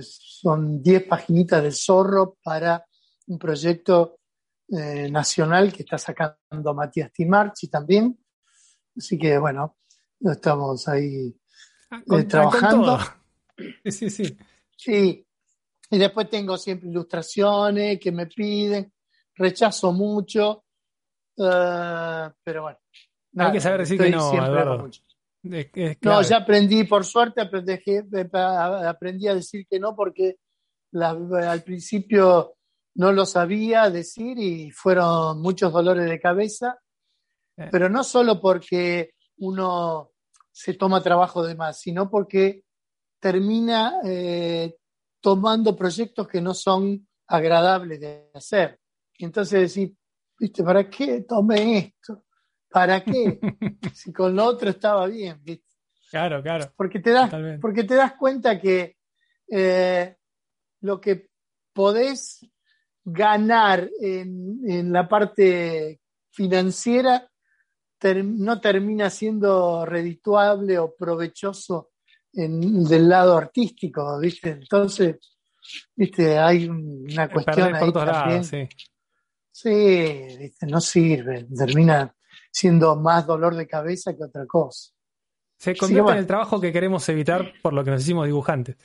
[0.01, 2.85] son 10 paginitas de zorro para
[3.27, 4.19] un proyecto
[4.69, 8.17] eh, nacional que está sacando Matías Timarchi también.
[8.97, 9.77] Así que bueno,
[10.19, 11.33] estamos ahí
[11.91, 12.99] ah, eh, trabajando.
[13.85, 14.37] Sí, sí.
[14.75, 15.25] Sí.
[15.89, 18.93] Y después tengo siempre ilustraciones que me piden,
[19.35, 20.65] rechazo mucho,
[21.37, 22.77] eh, pero bueno.
[23.37, 24.89] Hay que saber decir que no, Eduardo.
[26.01, 27.73] no, ya aprendí, por suerte, aprendí,
[28.85, 30.37] aprendí a decir que no porque
[30.93, 32.55] al principio
[32.95, 36.79] no lo sabía decir y fueron muchos dolores de cabeza,
[37.55, 37.69] eh.
[37.71, 40.11] pero no solo porque uno
[40.51, 42.63] se toma trabajo de más, sino porque
[43.19, 44.75] termina eh,
[45.21, 48.79] tomando proyectos que no son agradables de hacer.
[49.17, 49.95] Y entonces decir,
[50.39, 50.63] ¿viste?
[50.63, 52.23] ¿Para qué tomé esto?
[52.69, 53.39] ¿Para qué?
[53.93, 55.67] si con lo otro estaba bien, ¿viste?
[56.09, 56.71] Claro, claro.
[56.75, 57.31] Porque te das,
[57.61, 58.97] porque te das cuenta que
[59.49, 60.15] eh,
[60.81, 61.29] lo que
[61.73, 62.45] podés
[63.03, 67.29] ganar en, la parte financiera
[68.23, 71.91] no termina siendo redituable o provechoso
[72.33, 74.51] en, del lado artístico, ¿viste?
[74.51, 75.17] Entonces,
[75.95, 76.37] ¿viste?
[76.37, 78.43] Hay una cuestión ahí también.
[78.43, 78.67] sí,
[79.51, 80.67] sí ¿viste?
[80.67, 82.13] no sirve, termina
[82.57, 84.91] siendo más dolor de cabeza que otra cosa.
[85.59, 88.77] Se convierte en el trabajo que queremos evitar por lo que nos hicimos dibujantes.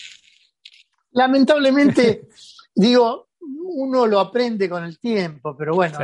[1.12, 2.28] Lamentablemente,
[2.74, 5.99] digo, uno lo aprende con el tiempo, pero bueno,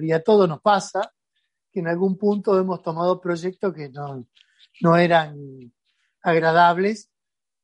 [0.00, 1.12] y a todos nos pasa
[1.72, 4.24] que en algún punto hemos tomado proyectos que no,
[4.80, 5.36] no eran
[6.22, 7.10] agradables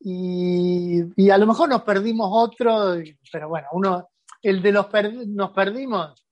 [0.00, 2.96] y, a lo mejor nos perdimos otro,
[3.30, 4.08] pero bueno, uno,
[4.42, 4.86] el de los
[5.28, 6.23] nos perdimos,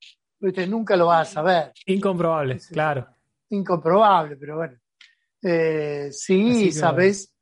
[0.43, 1.73] usted nunca lo va a saber.
[1.87, 3.09] Incomprobable, claro.
[3.51, 4.79] Incomprobable, pero bueno.
[5.43, 7.35] Eh, sí, sabes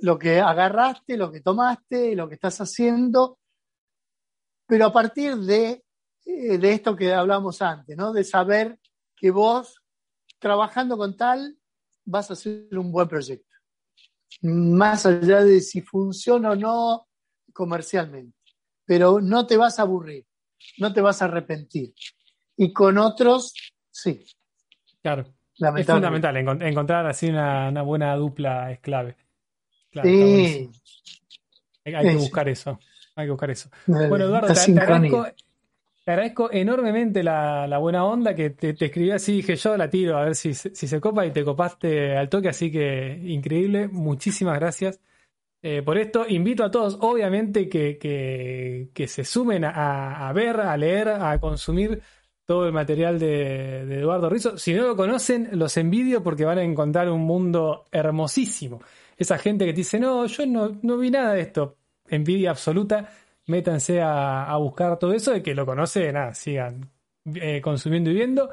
[0.00, 3.38] lo que agarraste, lo que tomaste, lo que estás haciendo
[4.72, 5.84] pero a partir de,
[6.24, 8.10] eh, de esto que hablamos antes, ¿no?
[8.10, 8.78] De saber
[9.14, 9.82] que vos,
[10.38, 11.58] trabajando con tal,
[12.06, 13.54] vas a hacer un buen proyecto.
[14.40, 17.06] Más allá de si funciona o no
[17.52, 18.34] comercialmente.
[18.86, 20.26] Pero no te vas a aburrir,
[20.78, 21.92] no te vas a arrepentir.
[22.62, 23.54] Y con otros,
[23.90, 24.24] sí.
[25.02, 25.24] Claro.
[25.76, 29.16] Es fundamental encontrar así una, buena dupla es clave.
[30.02, 30.70] sí.
[31.84, 32.78] Hay, que buscar eso.
[33.16, 33.68] Hay que buscar eso.
[33.86, 34.54] Bueno, Eduardo,
[36.04, 40.24] te, agradezco, enormemente la, buena onda que te, escribí así, dije yo la tiro a
[40.24, 43.88] ver si, si, se copa y te copaste al toque, así que increíble.
[43.88, 45.00] Muchísimas gracias.
[45.64, 51.08] Eh, por esto invito a todos, obviamente, que, que, se sumen a, ver, a leer,
[51.08, 52.02] a consumir
[52.46, 54.58] todo el material de, Eduardo Rizzo.
[54.58, 58.80] Si no lo conocen, los envidio porque van a encontrar un mundo hermosísimo.
[59.16, 61.76] Esa gente que te dice, no, yo no, no vi nada de esto
[62.12, 63.08] envidia absoluta.
[63.46, 66.90] Métanse a, buscar todo eso, de que lo conocen, nada, sigan
[67.34, 68.50] eh, consumiendo y viendo.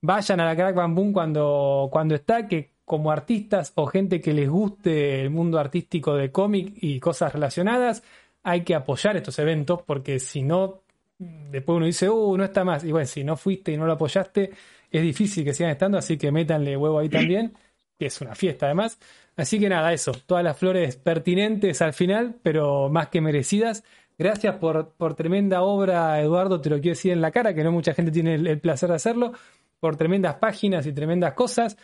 [0.00, 4.48] Vayan a la Crack Bam cuando, cuando está, que como artistas o gente que les
[4.48, 8.02] guste el mundo artístico de cómic y cosas relacionadas,
[8.42, 10.82] hay que apoyar estos eventos porque si no,
[11.18, 12.84] después uno dice, uh, no está más.
[12.84, 14.50] Y bueno, si no fuiste y no lo apoyaste,
[14.90, 17.54] es difícil que sigan estando, así que métanle huevo ahí también,
[17.98, 18.98] que es una fiesta además.
[19.36, 23.84] Así que nada, eso, todas las flores pertinentes al final, pero más que merecidas.
[24.16, 27.72] Gracias por, por tremenda obra, Eduardo, te lo quiero decir en la cara, que no
[27.72, 29.32] mucha gente tiene el, placer de hacerlo,
[29.80, 31.76] por tremendas páginas y tremendas cosas.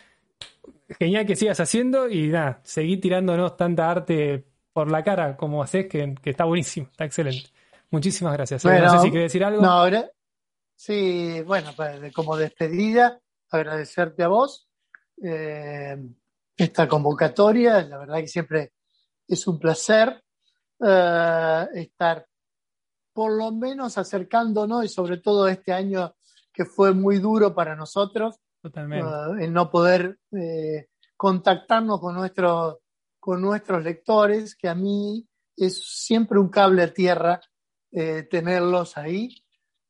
[0.97, 5.87] Genial que sigas haciendo y nada, seguí tirándonos tanta arte por la cara como haces,
[5.87, 7.49] que, está buenísimo, está excelente.
[7.91, 8.65] Muchísimas gracias.
[8.65, 9.61] no sé si quieres decir algo.
[9.61, 10.09] No, ahora,
[10.75, 13.19] sí, bueno, pues, como despedida,
[13.49, 14.67] agradecerte a vos.
[15.23, 15.97] Eh,
[16.57, 17.81] esta convocatoria.
[17.83, 18.73] La verdad que siempre
[19.27, 20.23] es un placer.
[20.83, 22.25] eh, estar
[23.13, 26.15] por lo menos acercándonos y sobre todo este año
[26.51, 29.07] que fue muy duro para nosotros, Totalmente.
[29.07, 32.77] eh, el no poder eh, contactarnos con, nuestros
[33.19, 37.39] con nuestros lectores, que a mí es siempre un cable a tierra
[37.91, 39.29] eh, tenerlos ahí.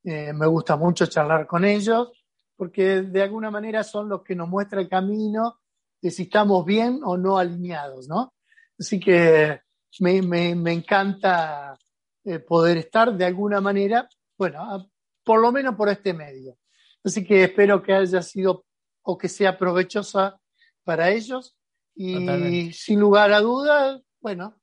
[0.03, 2.10] Eh, me gusta mucho charlar con ellos,
[2.56, 5.60] porque de alguna manera son los que nos muestran el camino
[6.02, 8.34] de si estamos bien o no alineados, ¿no?
[8.80, 9.61] Así que
[9.99, 11.78] me, me, me encanta
[12.23, 14.07] eh, poder estar de alguna manera,
[14.38, 14.88] bueno, a-
[15.23, 16.57] por lo menos por este medio.
[17.03, 18.65] Así que espero que haya sido
[19.03, 20.40] o que sea provechosa
[20.84, 21.56] para ellos
[21.95, 22.73] y Totalmente.
[22.73, 24.60] sin lugar a dudas, bueno,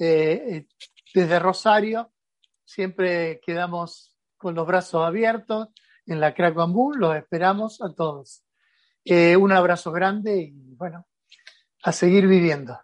[0.00, 0.66] eh,
[1.14, 2.12] desde Rosario
[2.70, 5.68] siempre quedamos con los brazos abiertos
[6.06, 8.42] en la Crack Bamboo, los esperamos a todos.
[9.04, 11.06] Eh, un abrazo grande y bueno,
[11.82, 12.78] a seguir viviendo.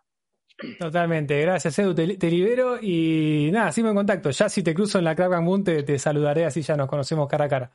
[0.79, 4.31] Totalmente, gracias Edu, te, te libero y nada, sigo en contacto.
[4.31, 7.29] Ya si te cruzo en la Crack Boom te, te saludaré, así ya nos conocemos
[7.29, 7.71] cara a cara.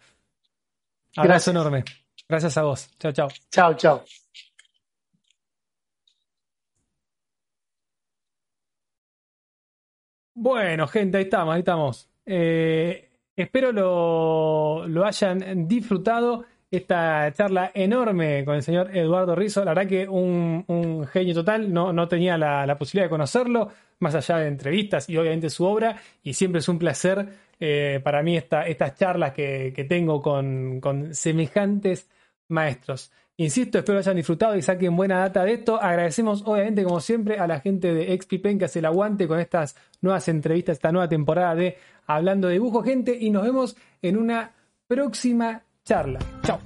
[1.16, 1.56] Abrazo Gracias.
[1.56, 1.84] enorme.
[2.28, 2.90] Gracias a vos.
[3.00, 3.28] Chao, chao.
[3.52, 4.21] Chao, chao.
[10.42, 12.10] Bueno, gente, ahí estamos, ahí estamos.
[12.26, 16.46] Eh, espero lo, lo hayan disfrutado.
[16.72, 19.64] Esta charla enorme con el señor Eduardo Rizzo.
[19.64, 21.72] La verdad que un, un genio total.
[21.72, 23.70] No, no tenía la, la posibilidad de conocerlo,
[24.00, 25.98] más allá de entrevistas y obviamente su obra.
[26.24, 27.24] Y siempre es un placer
[27.60, 32.10] eh, para mí esta, estas charlas que, que tengo con, con semejantes
[32.48, 33.12] maestros.
[33.42, 35.82] Insisto, espero hayan disfrutado y saquen buena data de esto.
[35.82, 39.76] Agradecemos, obviamente, como siempre, a la gente de XPPen que hace el aguante con estas
[40.00, 44.52] nuevas entrevistas, esta nueva temporada de Hablando de Dibujo, gente, y nos vemos en una
[44.88, 46.20] próxima charla.
[46.44, 46.60] Chao.